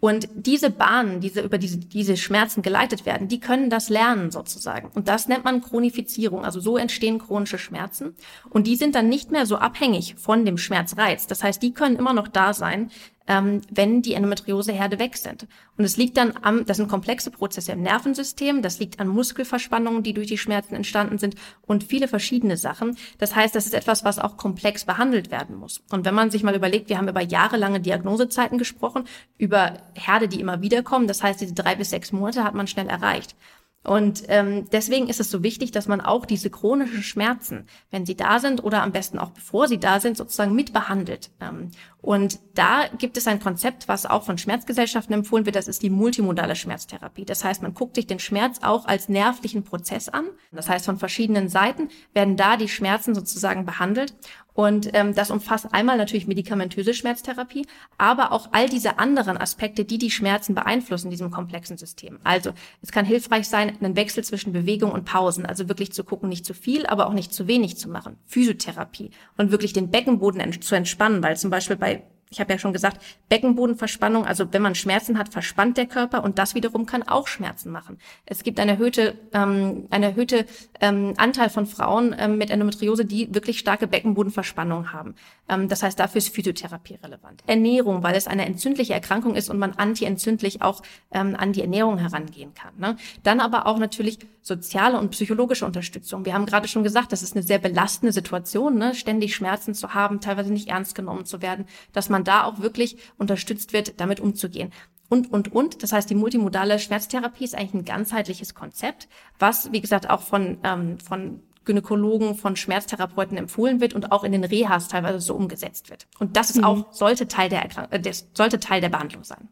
[0.00, 4.90] Und diese Bahnen, diese über diese, diese Schmerzen geleitet werden, die können das lernen sozusagen.
[4.94, 6.44] Und das nennt man Chronifizierung.
[6.44, 8.14] Also so entstehen chronische Schmerzen.
[8.48, 11.26] Und die sind dann nicht mehr so abhängig von dem Schmerzreiz.
[11.26, 12.90] Das heißt, die können immer noch da sein,
[13.26, 15.46] ähm, wenn die Endometrioseherde weg sind.
[15.76, 20.02] Und es liegt dann am, das sind komplexe Prozesse im Nervensystem, das liegt an Muskelverspannungen,
[20.02, 22.96] die durch die Schmerzen entstanden sind und viele verschiedene Sachen.
[23.18, 25.82] Das heißt, das ist etwas, was auch komplex behandelt werden muss.
[25.90, 29.04] Und wenn man sich mal überlegt, wir haben über jahrelange Diagnosezeiten gesprochen,
[29.38, 32.88] über Herde, die immer wiederkommen, das heißt, diese drei bis sechs Monate hat man schnell
[32.88, 33.36] erreicht.
[33.82, 38.14] Und ähm, deswegen ist es so wichtig, dass man auch diese chronischen Schmerzen, wenn sie
[38.14, 41.30] da sind oder am besten auch bevor sie da sind, sozusagen mitbehandelt.
[41.40, 41.70] Ähm,
[42.02, 45.90] und da gibt es ein Konzept, was auch von Schmerzgesellschaften empfohlen wird, das ist die
[45.90, 47.24] multimodale Schmerztherapie.
[47.24, 50.26] Das heißt, man guckt sich den Schmerz auch als nervlichen Prozess an.
[50.52, 54.14] Das heißt, von verschiedenen Seiten werden da die Schmerzen sozusagen behandelt.
[54.60, 59.96] Und ähm, das umfasst einmal natürlich medikamentöse Schmerztherapie, aber auch all diese anderen Aspekte, die
[59.96, 62.18] die Schmerzen beeinflussen in diesem komplexen System.
[62.24, 66.28] Also es kann hilfreich sein, einen Wechsel zwischen Bewegung und Pausen, also wirklich zu gucken,
[66.28, 68.18] nicht zu viel, aber auch nicht zu wenig zu machen.
[68.26, 72.58] Physiotherapie und wirklich den Beckenboden ent zu entspannen, weil zum Beispiel bei ich habe ja
[72.58, 77.02] schon gesagt, Beckenbodenverspannung, also wenn man Schmerzen hat, verspannt der Körper und das wiederum kann
[77.02, 77.98] auch Schmerzen machen.
[78.24, 80.46] Es gibt eine erhöhte, ähm, eine erhöhte
[80.80, 85.16] ähm, Anteil von Frauen ähm, mit Endometriose, die wirklich starke Beckenbodenverspannung haben.
[85.50, 87.42] Ähm, das heißt, dafür ist Physiotherapie relevant.
[87.46, 90.82] Ernährung, weil es eine entzündliche Erkrankung ist und man antientzündlich auch
[91.12, 92.72] ähm, an die Ernährung herangehen kann.
[92.78, 92.96] Ne?
[93.22, 96.24] Dann aber auch natürlich soziale und psychologische Unterstützung.
[96.24, 98.94] Wir haben gerade schon gesagt, das ist eine sehr belastende Situation, ne?
[98.94, 102.96] ständig Schmerzen zu haben, teilweise nicht ernst genommen zu werden, dass man da auch wirklich
[103.18, 104.72] unterstützt wird, damit umzugehen
[105.10, 105.82] und, und, und.
[105.82, 109.08] Das heißt, die multimodale Schmerztherapie ist eigentlich ein ganzheitliches Konzept,
[109.38, 114.32] was, wie gesagt, auch von, ähm, von Gynäkologen, von Schmerztherapeuten empfohlen wird und auch in
[114.32, 116.06] den Rehas teilweise so umgesetzt wird.
[116.18, 116.64] Und das ist mhm.
[116.64, 119.48] auch, sollte Teil der, äh, sollte Teil der Behandlung sein.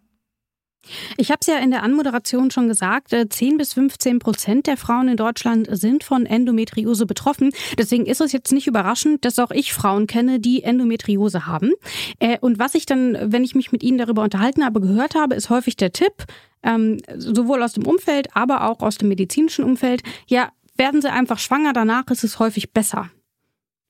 [1.17, 4.77] Ich habe es ja in der Anmoderation schon gesagt, 10 äh, bis 15 Prozent der
[4.77, 7.51] Frauen in Deutschland sind von Endometriose betroffen.
[7.77, 11.73] Deswegen ist es jetzt nicht überraschend, dass auch ich Frauen kenne, die Endometriose haben.
[12.21, 15.35] Äh, und was ich dann, wenn ich mich mit ihnen darüber unterhalten habe, gehört habe,
[15.35, 16.25] ist häufig der Tipp,
[16.63, 21.39] ähm, sowohl aus dem Umfeld, aber auch aus dem medizinischen Umfeld, ja, werden sie einfach
[21.39, 23.11] schwanger, danach ist es häufig besser.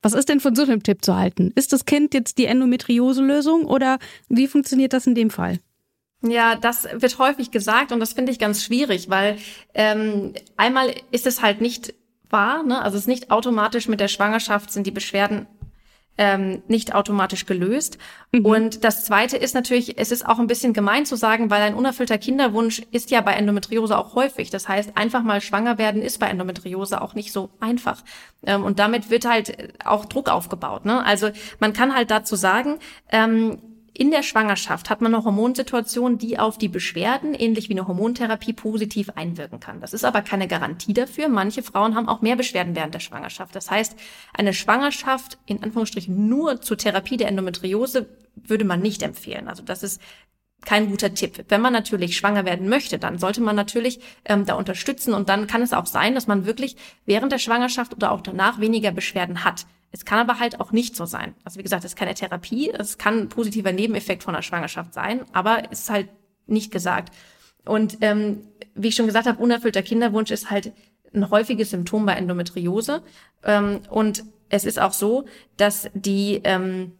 [0.01, 1.51] Was ist denn von so einem Tipp zu halten?
[1.55, 3.99] Ist das Kind jetzt die Endometriose-Lösung oder
[4.29, 5.59] wie funktioniert das in dem Fall?
[6.21, 9.37] Ja, das wird häufig gesagt und das finde ich ganz schwierig, weil
[9.73, 11.93] ähm, einmal ist es halt nicht
[12.29, 12.81] wahr, ne?
[12.81, 15.47] also es ist nicht automatisch mit der Schwangerschaft sind die Beschwerden
[16.19, 17.97] ähm, nicht automatisch gelöst.
[18.33, 18.45] Mhm.
[18.45, 21.73] Und das Zweite ist natürlich, es ist auch ein bisschen gemein zu sagen, weil ein
[21.73, 24.49] unerfüllter Kinderwunsch ist ja bei Endometriose auch häufig.
[24.49, 28.03] Das heißt, einfach mal schwanger werden ist bei Endometriose auch nicht so einfach.
[28.45, 30.83] Ähm, und damit wird halt auch Druck aufgebaut.
[30.83, 31.03] Ne?
[31.05, 31.29] Also
[31.59, 32.79] man kann halt dazu sagen,
[33.09, 33.57] ähm,
[33.99, 38.53] in der Schwangerschaft hat man eine Hormonsituation, die auf die Beschwerden, ähnlich wie eine Hormontherapie,
[38.53, 39.81] positiv einwirken kann.
[39.81, 41.27] Das ist aber keine Garantie dafür.
[41.27, 43.53] Manche Frauen haben auch mehr Beschwerden während der Schwangerschaft.
[43.57, 43.97] Das heißt,
[44.33, 49.49] eine Schwangerschaft in Anführungsstrichen nur zur Therapie der Endometriose würde man nicht empfehlen.
[49.49, 50.01] Also das ist
[50.63, 51.43] kein guter Tipp.
[51.49, 55.45] Wenn man natürlich schwanger werden möchte, dann sollte man natürlich ähm, da unterstützen und dann
[55.45, 59.43] kann es auch sein, dass man wirklich während der Schwangerschaft oder auch danach weniger Beschwerden
[59.43, 59.65] hat.
[59.91, 61.35] Es kann aber halt auch nicht so sein.
[61.43, 64.93] Also wie gesagt, es ist keine Therapie, es kann ein positiver Nebeneffekt von der Schwangerschaft
[64.93, 66.09] sein, aber es ist halt
[66.45, 67.13] nicht gesagt.
[67.65, 70.73] Und ähm, wie ich schon gesagt habe, unerfüllter Kinderwunsch ist halt
[71.13, 73.01] ein häufiges Symptom bei Endometriose.
[73.43, 75.25] Ähm, und es ist auch so,
[75.57, 76.93] dass die ähm,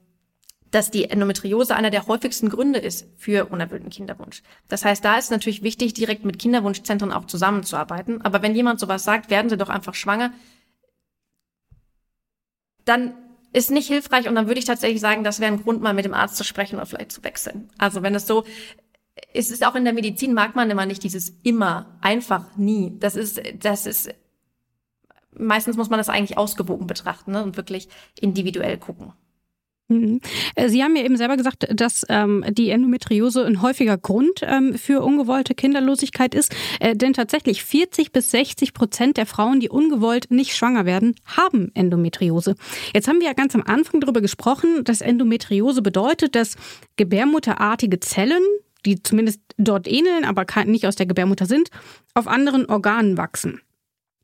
[0.71, 4.43] dass die Endometriose einer der häufigsten Gründe ist für unerfüllten Kinderwunsch.
[4.67, 8.21] Das heißt, da ist natürlich wichtig, direkt mit Kinderwunschzentren auch zusammenzuarbeiten.
[8.21, 10.31] Aber wenn jemand sowas sagt, werden Sie doch einfach schwanger,
[12.85, 13.13] dann
[13.51, 16.05] ist nicht hilfreich und dann würde ich tatsächlich sagen, das wäre ein Grund, mal mit
[16.05, 17.69] dem Arzt zu sprechen oder vielleicht zu wechseln.
[17.77, 18.45] Also wenn es so
[19.33, 22.97] es ist auch in der Medizin mag man immer nicht dieses immer, einfach, nie.
[22.99, 24.13] Das ist, das ist,
[25.31, 27.89] meistens muss man das eigentlich ausgewogen betrachten ne, und wirklich
[28.19, 29.13] individuell gucken.
[29.89, 30.21] Mhm.
[30.55, 34.75] Äh, Sie haben ja eben selber gesagt, dass ähm, die Endometriose ein häufiger Grund ähm,
[34.75, 36.55] für ungewollte Kinderlosigkeit ist.
[36.79, 41.71] Äh, denn tatsächlich 40 bis 60 Prozent der Frauen, die ungewollt nicht schwanger werden, haben
[41.73, 42.55] Endometriose.
[42.93, 46.55] Jetzt haben wir ja ganz am Anfang darüber gesprochen, dass Endometriose bedeutet, dass
[46.95, 48.43] gebärmutterartige Zellen,
[48.85, 51.69] die zumindest dort ähneln, aber nicht aus der Gebärmutter sind,
[52.13, 53.59] auf anderen Organen wachsen.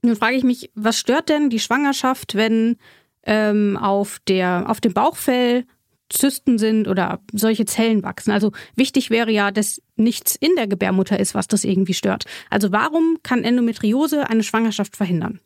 [0.04, 2.78] Nun frage ich mich, was stört denn die Schwangerschaft, wenn
[3.26, 5.66] ähm, auf, der, auf dem Bauchfell
[6.10, 8.32] Zysten sind oder solche Zellen wachsen.
[8.32, 12.26] Also wichtig wäre ja, dass nichts in der Gebärmutter ist, was das irgendwie stört.
[12.50, 15.40] Also warum kann Endometriose eine Schwangerschaft verhindern?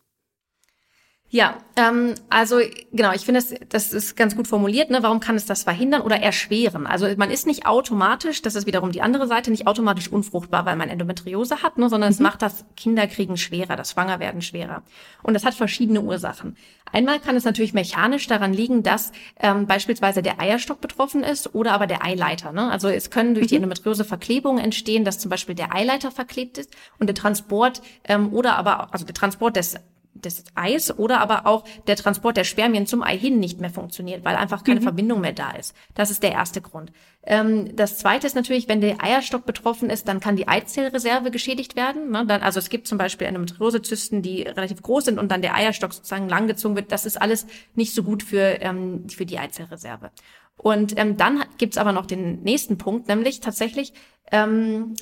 [1.32, 2.60] Ja, ähm, also
[2.92, 4.90] genau, ich finde, das, das ist ganz gut formuliert.
[4.90, 5.04] Ne?
[5.04, 6.88] Warum kann es das verhindern oder erschweren?
[6.88, 10.76] Also man ist nicht automatisch, das ist wiederum die andere Seite, nicht automatisch unfruchtbar, weil
[10.76, 11.88] man Endometriose hat, ne?
[11.88, 12.14] sondern mhm.
[12.16, 14.82] es macht das Kinderkriegen schwerer, das Schwangerwerden schwerer.
[15.22, 16.58] Und das hat verschiedene Ursachen.
[16.92, 21.74] Einmal kann es natürlich mechanisch daran liegen, dass ähm, beispielsweise der Eierstock betroffen ist oder
[21.74, 22.54] aber der Eileiter.
[22.54, 22.72] Ne?
[22.72, 23.66] Also es können durch die mhm.
[23.66, 28.56] Endometriose Verklebungen entstehen, dass zum Beispiel der Eileiter verklebt ist und der Transport ähm, oder
[28.56, 29.76] aber also der Transport des
[30.24, 34.26] des Eis oder aber auch der Transport der Spermien zum Ei hin nicht mehr funktioniert,
[34.26, 34.84] weil einfach keine mhm.
[34.84, 35.76] Verbindung mehr da ist.
[35.96, 36.92] Das ist der erste Grund.
[37.24, 41.76] Ähm, das zweite ist natürlich, wenn der Eierstock betroffen ist, dann kann die Eizellreserve geschädigt
[41.76, 42.12] werden.
[42.12, 42.26] Ne?
[42.26, 45.94] Dann, also es gibt zum Beispiel Endometriosezysten, die relativ groß sind und dann der Eierstock
[45.94, 46.92] sozusagen langgezogen wird.
[46.92, 50.12] Das ist alles nicht so gut für, ähm, für die Eizellreserve.
[50.58, 53.94] Und ähm, dann gibt's aber noch den nächsten Punkt, nämlich tatsächlich
[54.32, 54.96] ähm,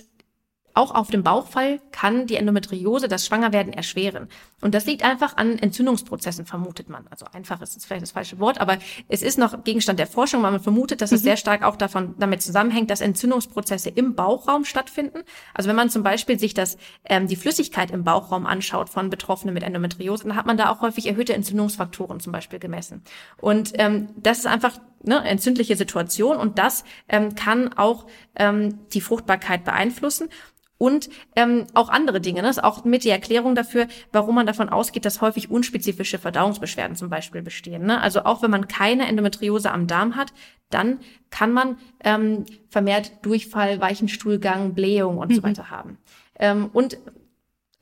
[0.78, 4.28] auch auf dem Bauchfall kann die Endometriose das Schwangerwerden erschweren.
[4.62, 7.08] Und das liegt einfach an Entzündungsprozessen, vermutet man.
[7.10, 10.52] Also einfach ist vielleicht das falsche Wort, aber es ist noch Gegenstand der Forschung, weil
[10.52, 11.16] man vermutet, dass mhm.
[11.16, 15.20] es sehr stark auch davon, damit zusammenhängt, dass Entzündungsprozesse im Bauchraum stattfinden.
[15.54, 19.54] Also wenn man zum Beispiel sich das, ähm, die Flüssigkeit im Bauchraum anschaut von Betroffenen
[19.54, 23.04] mit Endometriose, dann hat man da auch häufig erhöhte Entzündungsfaktoren zum Beispiel gemessen.
[23.38, 29.02] Und ähm, das ist einfach ne, entzündliche Situation und das ähm, kann auch ähm, die
[29.02, 30.30] Fruchtbarkeit beeinflussen
[30.78, 32.42] und ähm, auch andere Dinge.
[32.42, 32.48] Ne?
[32.48, 36.96] Das ist auch mit die Erklärung dafür, warum man davon ausgeht, dass häufig unspezifische Verdauungsbeschwerden
[36.96, 37.86] zum Beispiel bestehen.
[37.86, 38.02] Ne?
[38.02, 40.34] Also auch wenn man keine Endometriose am Darm hat,
[40.70, 45.36] dann kann man ähm, vermehrt Durchfall, Weichenstuhlgang, Blähung und mhm.
[45.36, 45.98] so weiter haben.
[46.40, 46.98] Ähm, und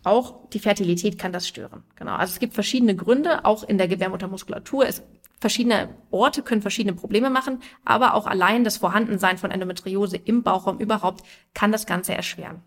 [0.03, 1.83] auch die Fertilität kann das stören.
[1.95, 2.13] Genau.
[2.13, 4.85] Also es gibt verschiedene Gründe, auch in der Gebärmuttermuskulatur.
[4.85, 5.03] Es
[5.39, 10.79] verschiedene Orte können verschiedene Probleme machen, aber auch allein das Vorhandensein von Endometriose im Bauchraum
[10.79, 12.61] überhaupt kann das Ganze erschweren.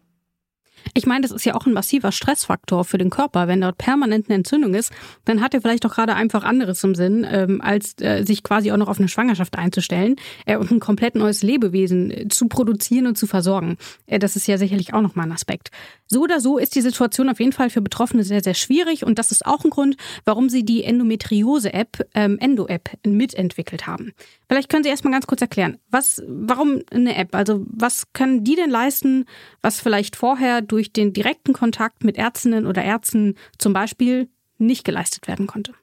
[0.95, 3.49] Ich meine, das ist ja auch ein massiver Stressfaktor für den Körper.
[3.49, 4.93] Wenn dort permanent eine Entzündung ist,
[5.25, 8.73] dann hat er vielleicht doch gerade einfach anderes im Sinn, ähm, als äh, sich quasi
[8.73, 13.07] auch noch auf eine Schwangerschaft einzustellen äh, und ein komplett neues Lebewesen äh, zu produzieren
[13.07, 13.77] und zu versorgen.
[14.07, 15.71] Äh, das ist ja sicherlich auch nochmal ein Aspekt.
[16.07, 19.19] So oder so ist die Situation auf jeden Fall für Betroffene sehr, sehr schwierig und
[19.19, 24.13] das ist auch ein Grund, warum sie die Endometriose-App, ähm, Endo-App, mitentwickelt haben.
[24.49, 27.35] Vielleicht können Sie erstmal ganz kurz erklären, was, warum eine App?
[27.35, 29.27] Also was können die denn leisten,
[29.61, 35.29] was vielleicht vorher durch den direkten Kontakt mit Ärztinnen oder Ärzten zum Beispiel nicht geleistet
[35.29, 35.75] werden konnte?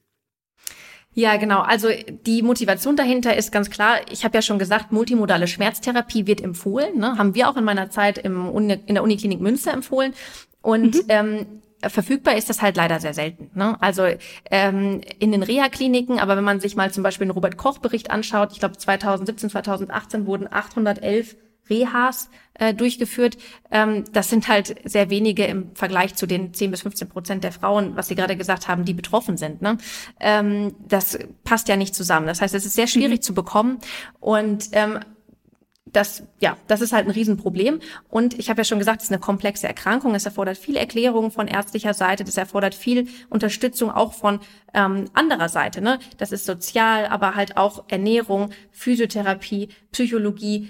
[1.13, 1.61] Ja, genau.
[1.61, 1.87] Also
[2.25, 3.99] die Motivation dahinter ist ganz klar.
[4.11, 6.97] Ich habe ja schon gesagt, multimodale Schmerztherapie wird empfohlen.
[6.97, 7.17] Ne?
[7.17, 10.13] Haben wir auch in meiner Zeit im Uni, in der Uniklinik Münster empfohlen.
[10.61, 11.03] Und mhm.
[11.07, 11.45] ähm,
[11.81, 13.51] verfügbar ist das halt leider sehr selten.
[13.53, 13.77] Ne?
[13.81, 14.03] Also
[14.49, 18.59] ähm, in den Reha-Kliniken, aber wenn man sich mal zum Beispiel den Robert-Koch-Bericht anschaut, ich
[18.59, 21.35] glaube 2017, 2018 wurden 811
[21.69, 23.37] Rehas äh, durchgeführt.
[23.71, 27.51] Ähm, das sind halt sehr wenige im Vergleich zu den 10 bis 15 Prozent der
[27.51, 29.61] Frauen, was Sie gerade gesagt haben, die betroffen sind.
[29.61, 29.77] Ne?
[30.19, 32.27] Ähm, das passt ja nicht zusammen.
[32.27, 33.23] Das heißt, es ist sehr schwierig mhm.
[33.23, 33.79] zu bekommen.
[34.19, 34.99] Und ähm,
[35.95, 37.79] das, ja, das ist halt ein Riesenproblem.
[38.09, 40.13] Und ich habe ja schon gesagt, es ist eine komplexe Erkrankung.
[40.13, 42.25] Es erfordert viel Erklärung von ärztlicher Seite.
[42.25, 44.41] Das erfordert viel Unterstützung auch von
[44.73, 45.81] ähm, anderer Seite.
[45.81, 45.99] Ne?
[46.17, 50.69] Das ist sozial, aber halt auch Ernährung, Physiotherapie, Psychologie.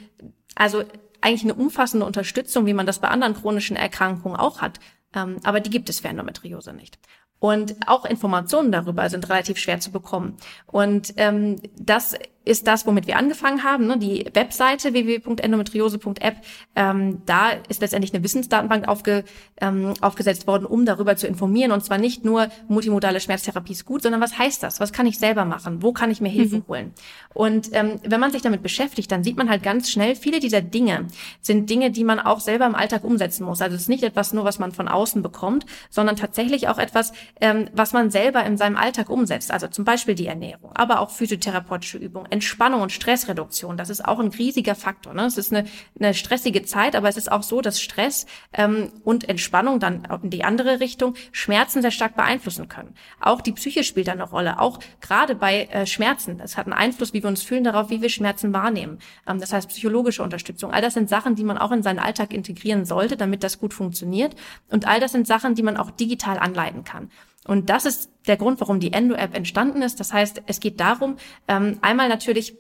[0.54, 0.84] Also
[1.22, 4.80] eigentlich eine umfassende Unterstützung, wie man das bei anderen chronischen Erkrankungen auch hat.
[5.16, 7.00] Ähm, aber die gibt es für Endometriose nicht.
[7.40, 10.38] Und auch Informationen darüber sind relativ schwer zu bekommen.
[10.68, 13.88] Und ähm, das ist das, womit wir angefangen haben.
[13.88, 13.98] Ne?
[13.98, 16.36] Die Webseite www.endometriose.app,
[16.76, 19.24] ähm, da ist letztendlich eine Wissensdatenbank aufge,
[19.60, 21.72] ähm, aufgesetzt worden, um darüber zu informieren.
[21.72, 24.80] Und zwar nicht nur multimodale Schmerztherapie ist gut, sondern was heißt das?
[24.80, 25.82] Was kann ich selber machen?
[25.82, 26.68] Wo kann ich mir Hilfe mhm.
[26.68, 26.94] holen?
[27.34, 30.62] Und ähm, wenn man sich damit beschäftigt, dann sieht man halt ganz schnell, viele dieser
[30.62, 31.08] Dinge
[31.42, 33.62] sind Dinge, die man auch selber im Alltag umsetzen muss.
[33.62, 37.12] Also es ist nicht etwas nur, was man von außen bekommt, sondern tatsächlich auch etwas,
[37.42, 39.52] ähm, was man selber in seinem Alltag umsetzt.
[39.52, 43.78] Also zum Beispiel die Ernährung, aber auch physiotherapeutische Übungen, Entspannung und Stressreduktion.
[43.78, 45.14] Das ist auch ein riesiger Faktor.
[45.14, 45.24] Ne?
[45.26, 45.68] Es ist eine,
[45.98, 50.30] eine stressige Zeit, aber es ist auch so, dass Stress ähm, und Entspannung dann in
[50.30, 52.94] die andere Richtung Schmerzen sehr stark beeinflussen können.
[53.22, 54.60] Auch die Psyche spielt da eine Rolle.
[54.60, 56.38] Auch gerade bei äh, Schmerzen.
[56.38, 59.00] Das hat einen Einfluss, wie wir uns fühlen, darauf, wie wir Schmerzen wahrnehmen.
[59.26, 60.72] Ähm, das heißt psychologische Unterstützung.
[60.72, 63.74] All das sind Sachen, die man auch in seinen Alltag integrieren sollte, damit das gut
[63.74, 64.36] funktioniert.
[64.70, 67.10] Und all das sind Sachen, die man auch digital anleiten kann.
[67.46, 70.00] Und das ist der Grund, warum die Endo-App entstanden ist.
[70.00, 72.58] Das heißt, es geht darum, ähm, einmal natürlich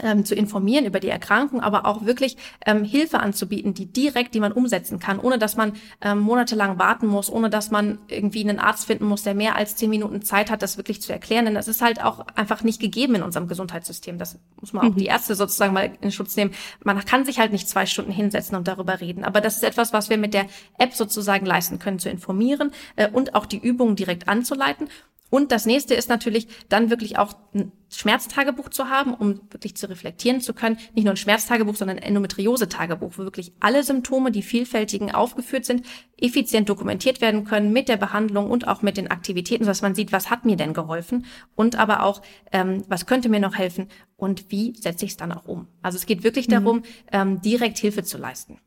[0.00, 4.40] ähm, zu informieren über die Erkrankung, aber auch wirklich ähm, Hilfe anzubieten, die direkt, die
[4.40, 8.58] man umsetzen kann, ohne dass man ähm, monatelang warten muss, ohne dass man irgendwie einen
[8.58, 11.44] Arzt finden muss, der mehr als zehn Minuten Zeit hat, das wirklich zu erklären.
[11.44, 14.18] Denn das ist halt auch einfach nicht gegeben in unserem Gesundheitssystem.
[14.18, 14.98] Das muss man auch mhm.
[14.98, 16.52] die Ärzte sozusagen mal in Schutz nehmen.
[16.82, 19.24] Man kann sich halt nicht zwei Stunden hinsetzen und darüber reden.
[19.24, 20.46] Aber das ist etwas, was wir mit der
[20.78, 24.88] App sozusagen leisten können, zu informieren äh, und auch die Übungen direkt anzuleiten.
[25.32, 29.88] Und das nächste ist natürlich dann wirklich auch ein Schmerztagebuch zu haben, um wirklich zu
[29.88, 30.76] reflektieren zu können.
[30.92, 35.86] Nicht nur ein Schmerztagebuch, sondern ein Endometriose-Tagebuch, wo wirklich alle Symptome, die vielfältigen aufgeführt sind,
[36.18, 40.12] effizient dokumentiert werden können mit der Behandlung und auch mit den Aktivitäten, sodass man sieht,
[40.12, 42.20] was hat mir denn geholfen und aber auch,
[42.52, 45.66] ähm, was könnte mir noch helfen und wie setze ich es dann auch um.
[45.80, 46.52] Also es geht wirklich mhm.
[46.52, 48.60] darum, ähm, direkt Hilfe zu leisten.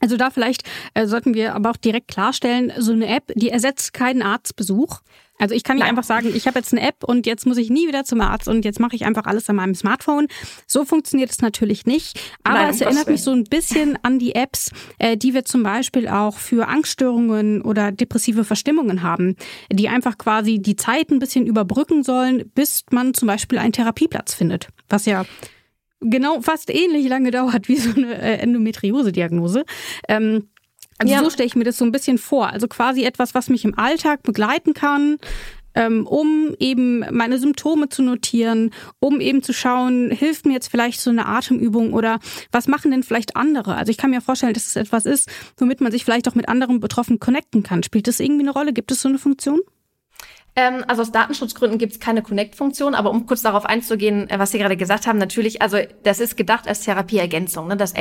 [0.00, 0.62] Also da vielleicht
[0.94, 5.00] äh, sollten wir aber auch direkt klarstellen, so eine App, die ersetzt keinen Arztbesuch.
[5.38, 7.68] Also ich kann nicht einfach sagen, ich habe jetzt eine App und jetzt muss ich
[7.68, 10.28] nie wieder zum Arzt und jetzt mache ich einfach alles an meinem Smartphone.
[10.66, 12.18] So funktioniert es natürlich nicht.
[12.42, 15.62] Aber Nein, es erinnert mich so ein bisschen an die Apps, äh, die wir zum
[15.62, 19.36] Beispiel auch für Angststörungen oder depressive Verstimmungen haben,
[19.70, 24.32] die einfach quasi die Zeit ein bisschen überbrücken sollen, bis man zum Beispiel einen Therapieplatz
[24.32, 24.68] findet.
[24.88, 25.26] Was ja
[26.00, 29.64] genau fast ähnlich lange dauert wie so eine äh, Endometriose-Diagnose.
[30.08, 30.48] Ähm,
[30.98, 31.22] also ja.
[31.22, 32.50] so stelle ich mir das so ein bisschen vor.
[32.50, 35.18] Also quasi etwas, was mich im Alltag begleiten kann,
[35.74, 41.00] ähm, um eben meine Symptome zu notieren, um eben zu schauen, hilft mir jetzt vielleicht
[41.00, 42.18] so eine Atemübung oder
[42.50, 43.76] was machen denn vielleicht andere?
[43.76, 46.48] Also ich kann mir vorstellen, dass es etwas ist, womit man sich vielleicht auch mit
[46.48, 47.82] anderen Betroffenen connecten kann.
[47.82, 48.72] Spielt das irgendwie eine Rolle?
[48.72, 49.60] Gibt es so eine Funktion?
[50.58, 54.52] Ähm, also aus Datenschutzgründen gibt es keine Connect-Funktion, aber um kurz darauf einzugehen, äh, was
[54.52, 57.68] Sie gerade gesagt haben, natürlich, also das ist gedacht als Therapieergänzung.
[57.68, 57.76] Ne?
[57.76, 57.92] Das,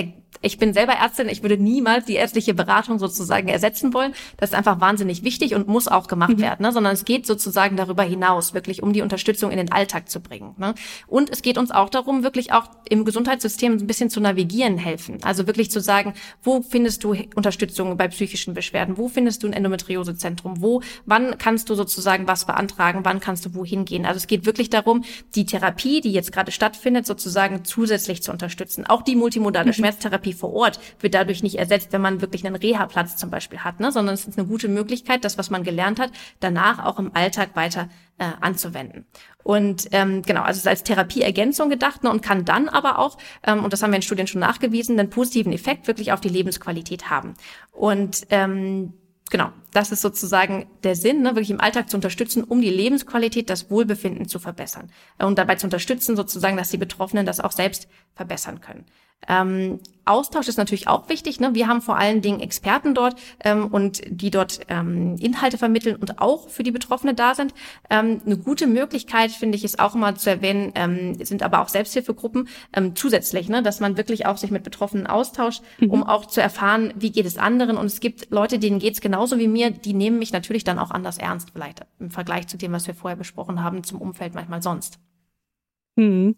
[0.42, 4.14] ich bin selber Ärztin, ich würde niemals die ärztliche Beratung sozusagen ersetzen wollen.
[4.38, 6.42] Das ist einfach wahnsinnig wichtig und muss auch gemacht mhm.
[6.42, 6.72] werden, ne?
[6.72, 10.56] sondern es geht sozusagen darüber hinaus, wirklich um die Unterstützung in den Alltag zu bringen.
[10.58, 10.76] Ne?
[11.08, 15.18] Und es geht uns auch darum, wirklich auch im Gesundheitssystem ein bisschen zu navigieren helfen.
[15.24, 18.98] Also wirklich zu sagen, wo findest du Unterstützung bei psychischen Beschwerden?
[18.98, 20.62] Wo findest du ein Endometriosezentrum?
[20.62, 24.06] Wo, wann kannst du sozusagen was beantragen, wann kannst du wohin gehen.
[24.06, 25.04] Also es geht wirklich darum,
[25.36, 28.86] die Therapie, die jetzt gerade stattfindet, sozusagen zusätzlich zu unterstützen.
[28.86, 29.74] Auch die multimodale mhm.
[29.74, 33.80] Schmerztherapie vor Ort wird dadurch nicht ersetzt, wenn man wirklich einen Reha-Platz zum Beispiel hat,
[33.80, 33.92] ne?
[33.92, 37.56] sondern es ist eine gute Möglichkeit, das, was man gelernt hat, danach auch im Alltag
[37.56, 39.06] weiter äh, anzuwenden.
[39.44, 43.18] Und ähm, genau, also es ist als Therapieergänzung gedacht ne, und kann dann aber auch,
[43.44, 46.30] ähm, und das haben wir in Studien schon nachgewiesen, einen positiven Effekt wirklich auf die
[46.30, 47.36] Lebensqualität haben.
[47.72, 48.94] Und ähm,
[49.30, 53.50] genau, das ist sozusagen der Sinn, ne, wirklich im Alltag zu unterstützen, um die Lebensqualität,
[53.50, 54.92] das Wohlbefinden zu verbessern.
[55.18, 58.86] Und dabei zu unterstützen, sozusagen, dass die Betroffenen das auch selbst verbessern können.
[59.28, 61.40] Ähm, Austausch ist natürlich auch wichtig.
[61.40, 61.56] Ne?
[61.56, 66.22] Wir haben vor allen Dingen Experten dort ähm, und die dort ähm, Inhalte vermitteln und
[66.22, 67.54] auch für die Betroffene da sind.
[67.90, 71.70] Ähm, eine gute Möglichkeit, finde ich, ist auch immer zu erwähnen, ähm, sind aber auch
[71.70, 73.64] Selbsthilfegruppen ähm, zusätzlich, ne?
[73.64, 75.90] dass man wirklich auch sich mit Betroffenen austauscht, mhm.
[75.90, 77.76] um auch zu erfahren, wie geht es anderen.
[77.76, 80.78] Und es gibt Leute, denen geht es genauso wie mir, die nehmen mich natürlich dann
[80.78, 84.36] auch anders ernst, vielleicht im Vergleich zu dem, was wir vorher besprochen haben, zum Umfeld
[84.36, 85.00] manchmal sonst.
[85.98, 86.36] Hm.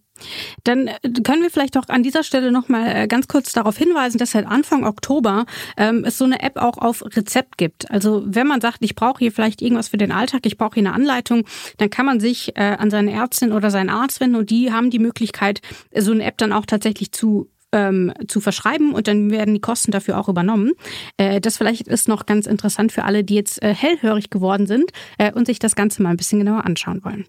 [0.63, 3.77] Dann äh, können wir vielleicht auch an dieser Stelle noch mal äh, ganz kurz darauf
[3.77, 5.45] hinweisen, dass seit Anfang Oktober
[5.77, 7.89] ähm, es so eine App auch auf Rezept gibt.
[7.89, 10.85] Also wenn man sagt, ich brauche hier vielleicht irgendwas für den Alltag, ich brauche hier
[10.85, 11.45] eine Anleitung,
[11.77, 14.89] dann kann man sich äh, an seine Ärztin oder seinen Arzt wenden und die haben
[14.89, 15.61] die Möglichkeit,
[15.95, 19.91] so eine App dann auch tatsächlich zu ähm, zu verschreiben und dann werden die Kosten
[19.91, 20.71] dafür auch übernommen.
[21.17, 24.91] Äh, das vielleicht ist noch ganz interessant für alle, die jetzt äh, hellhörig geworden sind
[25.17, 27.25] äh, und sich das Ganze mal ein bisschen genauer anschauen wollen.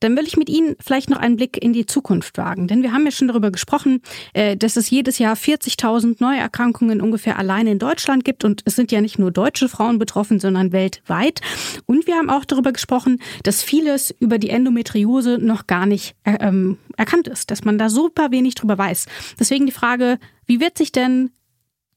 [0.00, 2.68] Dann will ich mit Ihnen vielleicht noch einen Blick in die Zukunft wagen.
[2.68, 7.00] Denn wir haben ja schon darüber gesprochen, äh, dass es jedes Jahr 40.000 neue Erkrankungen
[7.00, 8.44] ungefähr alleine in Deutschland gibt.
[8.44, 11.40] Und es sind ja nicht nur deutsche Frauen betroffen, sondern weltweit.
[11.86, 16.36] Und wir haben auch darüber gesprochen, dass vieles über die Endometriose noch gar nicht äh,
[16.40, 19.06] ähm, erkannt ist, dass man da super wenig drüber weiß.
[19.38, 21.30] Deswegen die Frage, wie wird sich denn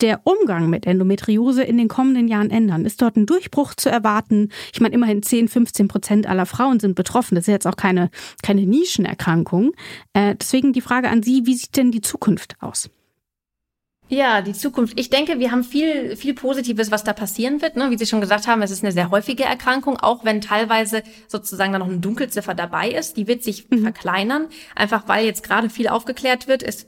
[0.02, 2.86] der Umgang mit Endometriose in den kommenden Jahren ändern?
[2.86, 4.50] Ist dort ein Durchbruch zu erwarten?
[4.74, 7.36] Ich meine, immerhin 10, 15 Prozent aller Frauen sind betroffen.
[7.36, 8.10] Das ist jetzt auch keine,
[8.44, 9.74] keine Nischenerkrankung.
[10.14, 12.90] Äh, deswegen die Frage an Sie, wie sieht denn die Zukunft aus?
[14.12, 15.00] Ja, die Zukunft.
[15.00, 17.78] Ich denke, wir haben viel, viel Positives, was da passieren wird.
[17.78, 17.92] Ne?
[17.92, 21.72] Wie Sie schon gesagt haben, es ist eine sehr häufige Erkrankung, auch wenn teilweise sozusagen
[21.72, 23.16] da noch eine Dunkelziffer dabei ist.
[23.16, 23.84] Die wird sich mhm.
[23.84, 26.62] verkleinern, einfach weil jetzt gerade viel aufgeklärt wird.
[26.62, 26.88] Es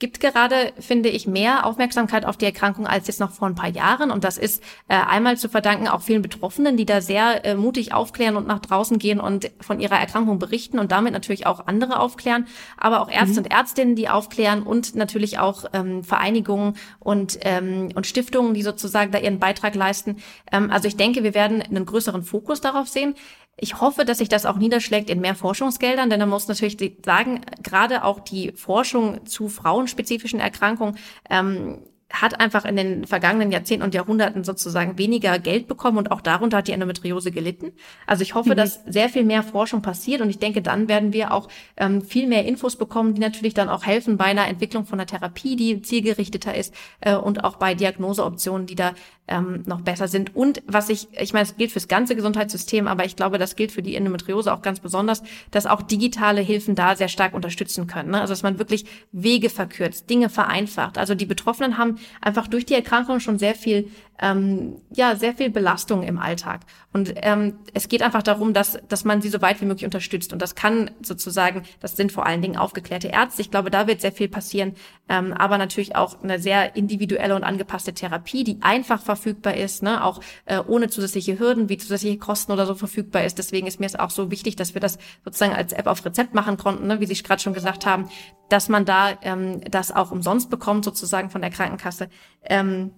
[0.00, 3.68] gibt gerade, finde ich, mehr Aufmerksamkeit auf die Erkrankung als jetzt noch vor ein paar
[3.68, 4.10] Jahren.
[4.10, 7.92] Und das ist äh, einmal zu verdanken auch vielen Betroffenen, die da sehr äh, mutig
[7.92, 12.00] aufklären und nach draußen gehen und von ihrer Erkrankung berichten und damit natürlich auch andere
[12.00, 12.46] aufklären,
[12.78, 13.44] aber auch Ärzte mhm.
[13.44, 19.12] und Ärztinnen, die aufklären und natürlich auch ähm, Vereinigungen und, ähm, und Stiftungen, die sozusagen
[19.12, 20.16] da ihren Beitrag leisten.
[20.50, 23.14] Ähm, also ich denke, wir werden einen größeren Fokus darauf sehen.
[23.56, 27.42] Ich hoffe, dass sich das auch niederschlägt in mehr Forschungsgeldern, denn man muss natürlich sagen,
[27.62, 30.96] gerade auch die Forschung zu frauenspezifischen Erkrankungen
[31.28, 36.20] ähm, hat einfach in den vergangenen Jahrzehnten und Jahrhunderten sozusagen weniger Geld bekommen und auch
[36.20, 37.72] darunter hat die Endometriose gelitten.
[38.06, 38.56] Also ich hoffe, mhm.
[38.56, 42.26] dass sehr viel mehr Forschung passiert und ich denke, dann werden wir auch ähm, viel
[42.26, 45.82] mehr Infos bekommen, die natürlich dann auch helfen bei einer Entwicklung von einer Therapie, die
[45.82, 48.92] zielgerichteter ist äh, und auch bei Diagnoseoptionen, die da
[49.30, 50.34] ähm, noch besser sind.
[50.34, 53.72] Und was ich, ich meine, es gilt fürs ganze Gesundheitssystem, aber ich glaube, das gilt
[53.72, 58.10] für die Endometriose auch ganz besonders, dass auch digitale Hilfen da sehr stark unterstützen können.
[58.10, 58.20] Ne?
[58.20, 60.98] Also dass man wirklich Wege verkürzt, Dinge vereinfacht.
[60.98, 63.90] Also die Betroffenen haben einfach durch die Erkrankung schon sehr viel
[64.20, 66.60] ähm, ja sehr viel Belastung im Alltag.
[66.92, 70.32] Und ähm, es geht einfach darum, dass, dass man sie so weit wie möglich unterstützt.
[70.32, 73.42] Und das kann sozusagen, das sind vor allen Dingen aufgeklärte Ärzte.
[73.42, 74.74] Ich glaube, da wird sehr viel passieren.
[75.08, 80.04] Ähm, aber natürlich auch eine sehr individuelle und angepasste Therapie, die einfach verfügbar ist, ne?
[80.04, 83.38] auch äh, ohne zusätzliche Hürden, wie zusätzliche Kosten oder so verfügbar ist.
[83.38, 86.34] Deswegen ist mir es auch so wichtig, dass wir das sozusagen als App auf Rezept
[86.34, 87.00] machen konnten, ne?
[87.00, 88.08] wie Sie gerade schon gesagt haben,
[88.48, 92.08] dass man da ähm, das auch umsonst bekommt, sozusagen von der Krankenkasse.
[92.44, 92.92] Ähm,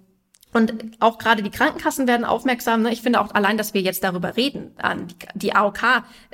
[0.53, 2.83] und auch gerade die Krankenkassen werden aufmerksam.
[2.83, 2.93] Ne?
[2.93, 4.73] Ich finde auch allein, dass wir jetzt darüber reden,
[5.35, 5.83] die AOK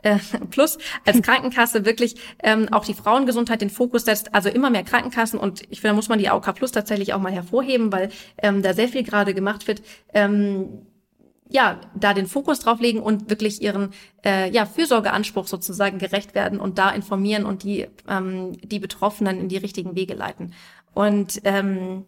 [0.03, 0.19] äh,
[0.51, 4.35] Plus als Krankenkasse wirklich ähm, auch die Frauengesundheit den Fokus setzt.
[4.35, 7.21] Also immer mehr Krankenkassen und ich finde, da muss man die AOK Plus tatsächlich auch
[7.21, 8.11] mal hervorheben, weil
[8.43, 9.83] ähm, da sehr viel gerade gemacht wird.
[10.13, 10.87] Ähm,
[11.51, 13.91] ja, da den Fokus drauf legen und wirklich ihren
[14.25, 19.49] äh, ja, Fürsorgeanspruch sozusagen gerecht werden und da informieren und die, ähm, die Betroffenen in
[19.49, 20.53] die richtigen Wege leiten.
[20.93, 22.05] Und ähm,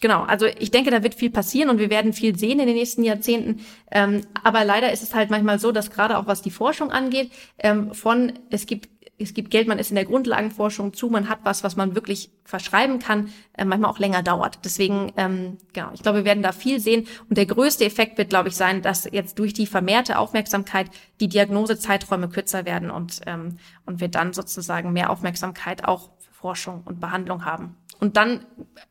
[0.00, 2.76] genau, also ich denke, da wird viel passieren und wir werden viel sehen in den
[2.76, 3.64] nächsten Jahrzehnten.
[3.90, 7.30] Ähm, aber leider ist es halt manchmal so, dass gerade auch was die Forschung angeht,
[7.58, 8.88] ähm, von es gibt
[9.18, 12.30] es gibt Geld, man ist in der Grundlagenforschung zu, man hat was, was man wirklich
[12.44, 14.58] verschreiben kann, äh, manchmal auch länger dauert.
[14.64, 17.06] Deswegen, ähm, genau, ich glaube, wir werden da viel sehen.
[17.28, 20.90] Und der größte Effekt wird, glaube ich, sein, dass jetzt durch die vermehrte Aufmerksamkeit
[21.20, 26.82] die Diagnosezeiträume kürzer werden und, ähm, und wir dann sozusagen mehr Aufmerksamkeit auch für Forschung
[26.84, 27.76] und Behandlung haben.
[28.04, 28.44] Und dann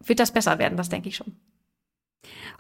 [0.04, 1.36] wird das besser werden, das denke ich schon.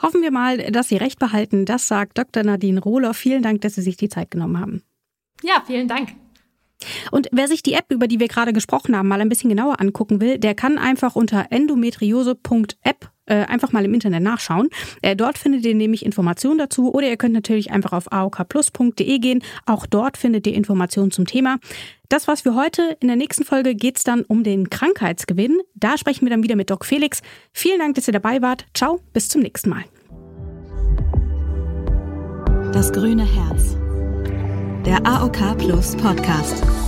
[0.04, 1.66] Hoffen wir mal, dass Sie recht behalten.
[1.66, 2.44] Das sagt Dr.
[2.44, 3.16] Nadine Rohler.
[3.16, 4.84] Vielen Dank, dass Sie sich die Zeit genommen haben.
[5.42, 6.10] Ja, vielen Dank.
[7.12, 9.80] Und wer sich die App, über die wir gerade gesprochen haben, mal ein bisschen genauer
[9.80, 14.70] angucken will, der kann einfach unter endometriose.app äh, einfach mal im Internet nachschauen.
[15.02, 19.44] Äh, dort findet ihr nämlich Informationen dazu oder ihr könnt natürlich einfach auf aokplus.de gehen.
[19.66, 21.58] Auch dort findet ihr Informationen zum Thema.
[22.10, 22.98] Das war's für heute.
[23.00, 25.60] In der nächsten Folge geht's dann um den Krankheitsgewinn.
[25.74, 27.22] Da sprechen wir dann wieder mit Doc Felix.
[27.54, 28.66] Vielen Dank, dass ihr dabei wart.
[28.74, 29.84] Ciao, bis zum nächsten Mal.
[32.74, 33.83] Das grüne Herz.
[34.86, 36.83] Der AOK Plus Podcast.